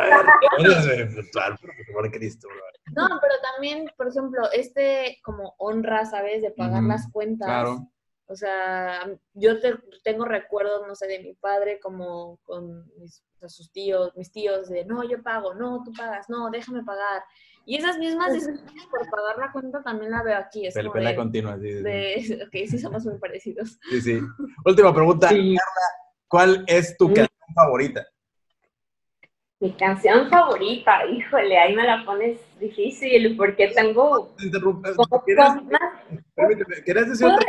Eres 0.60 0.86
medio 0.86 1.10
puntual, 1.16 1.58
por 1.94 2.12
Cristo. 2.12 2.48
No, 2.96 3.08
pero 3.22 3.34
también, 3.54 3.92
por 3.98 4.08
ejemplo, 4.08 4.50
este 4.52 5.20
como 5.24 5.56
honra, 5.58 6.06
¿sabes? 6.06 6.42
De 6.42 6.52
pagar 6.52 6.84
las 6.84 7.12
cuentas. 7.12 7.48
Claro. 7.48 7.92
O 8.28 8.36
sea, 8.36 9.08
yo 9.34 9.60
te, 9.60 9.76
tengo 10.04 10.26
recuerdos, 10.26 10.88
no 10.88 10.96
sé, 10.96 11.08
de 11.08 11.20
mi 11.20 11.34
padre 11.36 11.80
como 11.80 12.40
con 12.44 12.92
mis, 12.98 13.24
sus 13.48 13.72
tíos, 13.72 14.16
mis 14.16 14.32
tíos, 14.32 14.68
de 14.70 14.84
no, 14.84 15.08
yo 15.08 15.22
pago, 15.22 15.54
no, 15.54 15.84
tú 15.84 15.94
pagas, 15.94 16.28
no, 16.28 16.50
déjame 16.50 16.84
pagar. 16.84 17.24
Y 17.68 17.78
esas 17.78 17.98
mismas 17.98 18.34
discusiones 18.34 18.88
por 18.90 19.10
pagar 19.10 19.38
la 19.38 19.52
cuenta 19.52 19.84
también 19.84 20.12
la 20.12 20.24
veo 20.24 20.38
aquí. 20.38 20.66
Es 20.66 20.76
como 20.76 20.94
de, 20.94 21.16
continua, 21.16 21.58
sí, 21.60 21.84
sí. 22.24 22.34
ok, 22.48 22.70
sí 22.70 22.80
somos 22.80 23.06
muy 23.06 23.20
parecidos. 23.20 23.78
Sí, 23.90 24.02
sí. 24.02 24.20
Última 24.66 24.94
pregunta, 24.94 25.30
¿cuál 26.28 26.64
es 26.68 26.98
tu 26.98 27.10
mm. 27.10 27.14
canción 27.14 27.35
favorita? 27.54 28.06
Mi 29.60 29.72
canción 29.74 30.30
favorita, 30.30 31.06
híjole, 31.06 31.58
ahí 31.58 31.76
me 31.76 31.84
la 31.84 32.04
pones 32.06 32.40
difícil 32.60 33.36
porque 33.38 33.70
tengo... 33.70 34.36
Permíteme, 36.36 36.84
¿quieres 36.84 37.10
decir 37.10 37.28
otra 37.28 37.46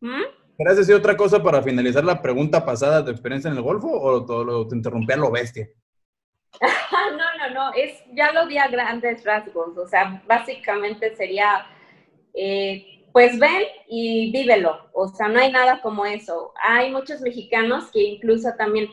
¿Mm? 0.00 0.22
¿Quieres 0.56 0.76
decir 0.76 0.94
otra 0.94 1.16
cosa 1.16 1.42
para 1.42 1.62
finalizar 1.62 2.04
la 2.04 2.20
pregunta 2.20 2.64
pasada 2.64 3.00
de 3.02 3.12
experiencia 3.12 3.50
en 3.50 3.56
el 3.56 3.62
Golfo 3.62 3.88
o 3.90 4.24
todo 4.24 4.68
te 4.68 4.76
interrumpí 4.76 5.12
a 5.12 5.16
lo 5.16 5.30
bestia? 5.30 5.68
no, 6.60 7.38
no, 7.38 7.54
no, 7.54 7.72
es, 7.74 8.02
ya 8.12 8.32
lo 8.32 8.46
di 8.46 8.58
a 8.58 8.68
grandes 8.68 9.24
rasgos, 9.24 9.76
o 9.78 9.86
sea, 9.86 10.22
básicamente 10.26 11.14
sería, 11.16 11.66
eh, 12.34 12.89
pues 13.12 13.38
ven 13.38 13.64
y 13.88 14.30
vívelo, 14.32 14.88
o 14.92 15.08
sea, 15.08 15.28
no 15.28 15.40
hay 15.40 15.50
nada 15.50 15.80
como 15.80 16.06
eso. 16.06 16.52
Hay 16.62 16.90
muchos 16.90 17.20
mexicanos 17.20 17.90
que 17.90 18.00
incluso 18.00 18.50
también, 18.56 18.88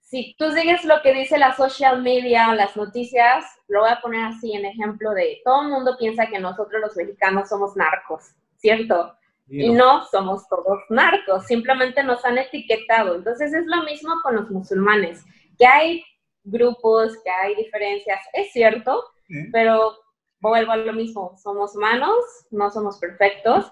si 0.00 0.34
tú 0.38 0.50
sigues 0.52 0.84
lo 0.84 1.02
que 1.02 1.12
dice 1.12 1.38
la 1.38 1.54
social 1.56 2.02
media, 2.02 2.54
las 2.54 2.76
noticias, 2.76 3.44
lo 3.68 3.80
voy 3.80 3.90
a 3.90 4.00
poner 4.00 4.24
así 4.26 4.52
en 4.52 4.64
ejemplo 4.64 5.10
de, 5.10 5.40
todo 5.44 5.62
el 5.62 5.68
mundo 5.68 5.96
piensa 5.98 6.28
que 6.28 6.38
nosotros 6.38 6.80
los 6.80 6.96
mexicanos 6.96 7.48
somos 7.48 7.76
narcos, 7.76 8.34
¿cierto? 8.56 9.16
Y 9.48 9.70
no 9.70 10.04
somos 10.06 10.48
todos 10.48 10.80
narcos, 10.90 11.46
simplemente 11.46 12.02
nos 12.02 12.24
han 12.24 12.36
etiquetado. 12.36 13.14
Entonces 13.14 13.52
es 13.52 13.64
lo 13.66 13.84
mismo 13.84 14.14
con 14.22 14.34
los 14.34 14.50
musulmanes, 14.50 15.24
que 15.56 15.66
hay 15.66 16.04
grupos, 16.42 17.12
que 17.22 17.30
hay 17.30 17.54
diferencias, 17.54 18.20
es 18.32 18.52
cierto, 18.52 19.04
pero 19.52 19.96
vuelvo 20.40 20.72
a 20.72 20.76
lo 20.76 20.92
mismo, 20.92 21.36
somos 21.36 21.74
humanos, 21.76 22.16
no 22.50 22.70
somos 22.70 22.98
perfectos. 22.98 23.70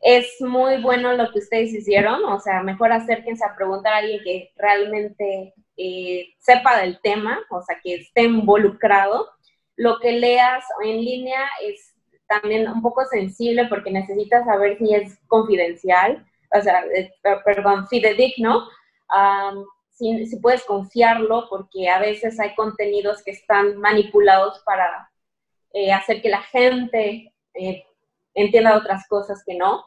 Es 0.00 0.40
muy 0.40 0.82
bueno 0.82 1.12
lo 1.12 1.30
que 1.30 1.38
ustedes 1.38 1.72
hicieron, 1.72 2.24
o 2.24 2.40
sea, 2.40 2.62
mejor 2.62 2.92
acérquense 2.92 3.44
a 3.44 3.54
preguntar 3.54 3.92
a 3.92 3.96
alguien 3.98 4.20
que 4.24 4.52
realmente 4.56 5.54
eh, 5.76 6.26
sepa 6.38 6.80
del 6.80 7.00
tema, 7.00 7.40
o 7.50 7.62
sea, 7.62 7.78
que 7.82 7.94
esté 7.94 8.22
involucrado. 8.22 9.28
Lo 9.76 10.00
que 10.00 10.12
leas 10.12 10.64
en 10.84 10.96
línea 11.04 11.44
es 11.62 11.94
también 12.26 12.68
un 12.68 12.82
poco 12.82 13.04
sensible 13.04 13.66
porque 13.66 13.90
necesitas 13.90 14.44
saber 14.44 14.78
si 14.78 14.94
es 14.94 15.18
confidencial, 15.28 16.26
o 16.52 16.60
sea, 16.60 16.84
eh, 16.94 17.12
perdón, 17.44 17.86
fidedigno 17.88 18.66
si, 19.90 20.36
puedes 20.40 20.64
confiarlo, 20.64 21.46
porque 21.48 21.88
a 21.88 22.00
veces 22.00 22.38
hay 22.40 22.54
contenidos 22.54 23.22
que 23.22 23.32
están 23.32 23.76
manipulados 23.76 24.60
para 24.64 25.10
eh, 25.72 25.92
hacer 25.92 26.22
que 26.22 26.28
la 26.28 26.42
gente 26.42 27.32
eh, 27.54 27.84
entienda 28.34 28.76
otras 28.76 29.06
cosas 29.08 29.42
que 29.46 29.56
no. 29.56 29.84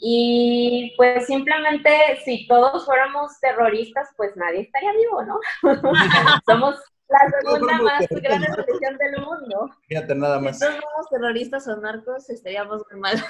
Y 0.00 0.94
pues 0.96 1.26
simplemente 1.26 1.90
si 2.24 2.48
todos 2.48 2.84
fuéramos 2.84 3.38
terroristas, 3.40 4.08
pues 4.16 4.36
nadie 4.36 4.62
estaría 4.62 4.92
vivo, 4.92 5.22
¿no? 5.22 5.38
Somos 6.46 6.76
la 7.08 7.30
segunda 7.40 7.74
más 7.82 8.06
grande 8.08 8.48
religión 8.48 8.96
del 8.98 9.24
mundo. 9.24 9.70
Fíjate 9.86 10.14
nada 10.14 10.40
más. 10.40 10.58
Si 10.58 10.64
todos 10.64 10.80
somos 10.80 11.08
terroristas 11.10 11.68
o 11.68 11.76
narcos, 11.76 12.28
estaríamos 12.30 12.82
muy 12.90 13.00
mal. 13.00 13.24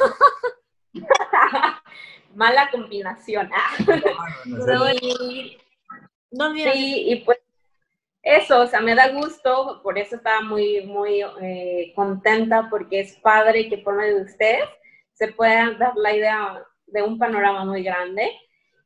Mala 2.34 2.70
combinación. 2.70 3.51
No, 6.32 6.55
sí, 6.55 7.11
y 7.11 7.16
pues 7.24 7.39
eso, 8.23 8.61
o 8.61 8.66
sea, 8.66 8.81
me 8.81 8.95
da 8.95 9.12
gusto, 9.12 9.81
por 9.83 9.99
eso 9.99 10.16
estaba 10.16 10.43
muy, 10.43 10.83
muy 10.85 11.23
eh, 11.41 11.93
contenta, 11.95 12.68
porque 12.71 13.01
es 13.01 13.16
padre 13.16 13.68
que 13.68 13.79
por 13.79 13.97
medio 13.97 14.16
de 14.16 14.23
ustedes 14.25 14.64
se 15.14 15.29
pueda 15.29 15.73
dar 15.79 15.93
la 15.97 16.14
idea 16.14 16.64
de 16.87 17.03
un 17.03 17.18
panorama 17.18 17.64
muy 17.64 17.83
grande. 17.83 18.31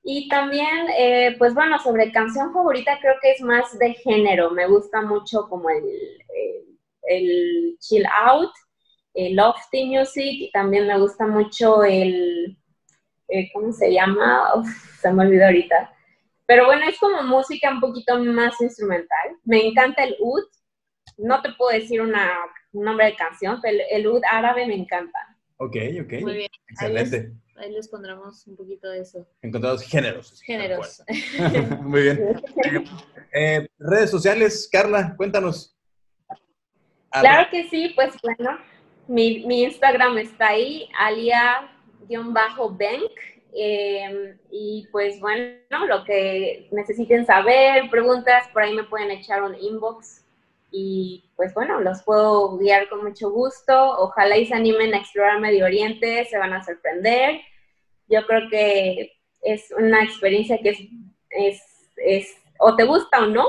Y 0.05 0.29
también, 0.29 0.87
eh, 0.99 1.35
pues 1.39 1.55
bueno, 1.55 1.79
sobre 1.79 2.13
canción 2.13 2.53
favorita 2.53 2.99
creo 3.01 3.15
que 3.23 3.33
es 3.33 3.41
más 3.41 3.77
de 3.79 3.95
género, 3.95 4.51
me 4.51 4.67
gusta 4.67 5.01
mucho 5.03 5.49
como 5.49 5.71
el, 5.71 5.85
el, 7.05 7.77
chill 7.81 8.05
out, 8.27 8.51
el 9.15 9.37
lofty 9.37 9.87
music, 9.87 10.35
y 10.41 10.51
también 10.53 10.87
me 10.87 10.99
gusta 10.99 11.27
mucho 11.27 11.83
el, 11.85 12.57
eh, 13.29 13.51
¿cómo 13.53 13.73
se 13.73 13.93
llama? 13.93 14.63
se 15.01 15.13
me 15.13 15.25
olvidó 15.25 15.47
ahorita 15.47 15.94
pero 16.47 16.67
bueno, 16.67 16.83
es 16.89 16.99
como 16.99 17.23
música 17.23 17.71
un 17.71 17.81
poquito 17.81 18.19
más 18.19 18.61
instrumental. 18.61 19.39
Me 19.45 19.67
encanta 19.67 20.05
el 20.05 20.17
oud. 20.21 20.45
No 21.17 21.41
te 21.43 21.53
puedo 21.53 21.71
decir 21.71 22.03
una, 22.03 22.33
un 22.73 22.85
nombre 22.85 23.07
de 23.07 23.17
canción, 23.17 23.61
pero 23.63 23.79
el, 23.91 24.07
oud 24.07 24.21
árabe 24.31 24.67
me 24.67 24.75
encanta. 24.75 25.19
Ok, 25.57 25.77
ok. 26.03 26.13
Muy 26.23 26.35
bien. 26.35 26.51
Excelente. 26.69 27.33
Ahí 27.57 27.71
les, 27.71 27.89
pondremos 27.89 28.47
un 28.49 28.57
poquito 28.57 28.89
de 28.89 29.01
eso. 29.01 29.27
Encontrados 29.41 29.83
géneros. 29.83 30.43
Géneros. 30.43 31.03
Muy 31.83 32.03
bien. 32.03 32.43
Eh, 33.33 33.69
redes 33.79 34.11
sociales, 34.11 34.69
Carla, 34.71 35.15
cuéntanos. 35.17 35.75
Claro 37.13 37.49
que 37.51 37.69
sí, 37.69 37.93
pues 37.95 38.13
bueno, 38.23 38.59
mi, 39.07 39.47
mi 39.47 39.63
Instagram 39.63 40.19
está 40.19 40.49
ahí, 40.49 40.89
alia-bank 40.99 42.59
Em, 43.57 44.37
y 44.51 44.89
pues 44.91 45.21
bueno, 45.21 45.87
lo 45.87 46.03
que 46.05 46.69
necesiten 46.73 47.25
saber, 47.25 47.89
preguntas, 47.89 48.49
por 48.53 48.63
ahí 48.63 48.75
me 48.75 48.83
pueden 48.83 49.13
echar 49.13 49.45
un 49.45 49.55
inbox 49.55 50.25
y 50.73 51.25
pues 51.37 51.55
bueno, 51.55 51.81
los 51.81 52.03
puedo 52.03 52.59
guiar 52.59 52.89
con 52.89 53.05
mucho 53.05 53.31
gusto. 53.31 53.97
Ojalá 53.99 54.37
y 54.37 54.47
se 54.47 54.55
animen 54.55 54.93
a 54.93 54.99
explorar 54.99 55.39
Medio 55.39 55.67
Oriente, 55.67 56.25
se 56.25 56.37
van 56.37 56.53
a 56.53 56.65
sorprender. 56.65 57.41
Yo 58.09 58.27
creo 58.27 58.51
que 58.51 59.13
es 59.41 59.73
una 59.79 60.03
experiencia 60.03 60.59
que 60.59 60.71
es, 60.71 60.81
es, 61.31 61.63
es 61.97 62.37
o 62.59 62.75
te 62.75 62.83
gusta 62.83 63.23
o 63.23 63.27
no, 63.27 63.47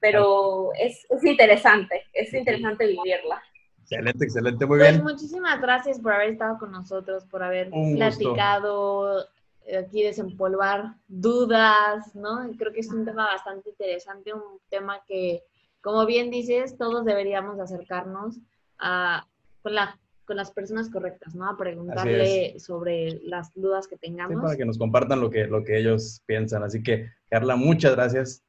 pero 0.00 0.70
es, 0.78 1.06
es 1.08 1.24
interesante, 1.24 2.04
es 2.12 2.34
interesante 2.34 2.86
vivirla. 2.86 3.42
Excelente, 3.80 4.24
excelente, 4.24 4.66
muy 4.66 4.78
bien. 4.80 5.00
Pues 5.00 5.14
muchísimas 5.14 5.60
gracias 5.60 6.00
por 6.00 6.12
haber 6.12 6.30
estado 6.30 6.58
con 6.58 6.72
nosotros, 6.72 7.24
por 7.24 7.42
haber 7.42 7.70
platicado, 7.70 9.26
aquí 9.74 10.02
desempolvar 10.02 10.94
dudas, 11.08 12.14
¿no? 12.14 12.48
creo 12.58 12.72
que 12.72 12.80
es 12.80 12.90
un 12.90 13.04
tema 13.04 13.26
bastante 13.26 13.70
interesante, 13.70 14.32
un 14.32 14.60
tema 14.68 15.00
que, 15.06 15.42
como 15.80 16.06
bien 16.06 16.30
dices, 16.30 16.76
todos 16.76 17.04
deberíamos 17.04 17.58
acercarnos 17.58 18.38
a, 18.78 19.26
con, 19.62 19.74
la, 19.74 19.98
con 20.24 20.36
las 20.36 20.50
personas 20.50 20.90
correctas, 20.90 21.34
¿no? 21.34 21.48
A 21.48 21.56
preguntarle 21.56 22.58
sobre 22.58 23.20
las 23.24 23.52
dudas 23.54 23.86
que 23.86 23.96
tengamos. 23.96 24.42
para 24.42 24.56
que 24.56 24.64
nos 24.64 24.78
compartan 24.78 25.20
lo 25.20 25.30
que, 25.30 25.46
lo 25.46 25.64
que 25.64 25.78
ellos 25.78 26.22
piensan. 26.26 26.62
Así 26.62 26.82
que, 26.82 27.10
Carla, 27.30 27.56
muchas 27.56 27.94
gracias. 27.94 28.44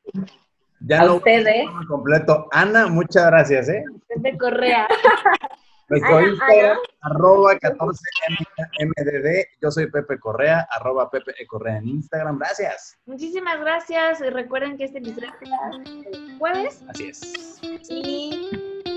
Ya 0.79 1.01
a 1.01 1.05
lo 1.05 1.15
ustedes. 1.15 1.67
completo. 1.87 2.47
Ana, 2.51 2.87
muchas 2.87 3.25
gracias, 3.27 3.69
¿eh? 3.69 3.83
Pepe 4.07 4.37
Correa. 4.37 4.87
Nuestro 5.89 6.27
Instagram, 6.27 6.77
arroba 7.01 7.55
14MDD. 7.55 9.45
Yo 9.61 9.71
soy 9.71 9.89
Pepe 9.89 10.19
Correa, 10.19 10.67
arroba 10.71 11.09
Pepe. 11.09 11.33
Correa 11.47 11.77
en 11.77 11.87
Instagram. 11.87 12.39
Gracias. 12.39 12.97
Muchísimas 13.05 13.59
gracias. 13.59 14.19
Recuerden 14.19 14.77
que 14.77 14.83
este 14.85 14.97
episodio 14.99 15.31
el 16.11 16.37
jueves. 16.37 16.83
Así 16.89 17.07
es. 17.07 17.59
Y 17.89 18.49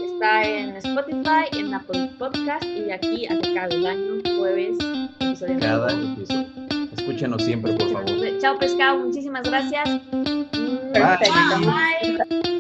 está 0.05 0.43
en 0.43 0.77
Spotify, 0.77 1.47
en 1.53 1.75
Apple 1.75 2.11
Podcast 2.19 2.65
y 2.65 2.91
aquí 2.91 3.27
a 3.27 3.41
cada 3.55 3.91
año, 3.91 4.21
jueves, 4.39 4.77
episodio 5.21 5.61
Cada 5.61 5.93
episodio. 5.93 6.49
Escúchenos 6.97 7.45
siempre, 7.45 7.73
por 7.75 7.93
favor. 7.93 8.39
Chao, 8.41 8.59
pescado. 8.59 8.99
Muchísimas 8.99 9.43
gracias. 9.43 9.89
Bye. 10.93 12.19
Bye. 12.29 12.60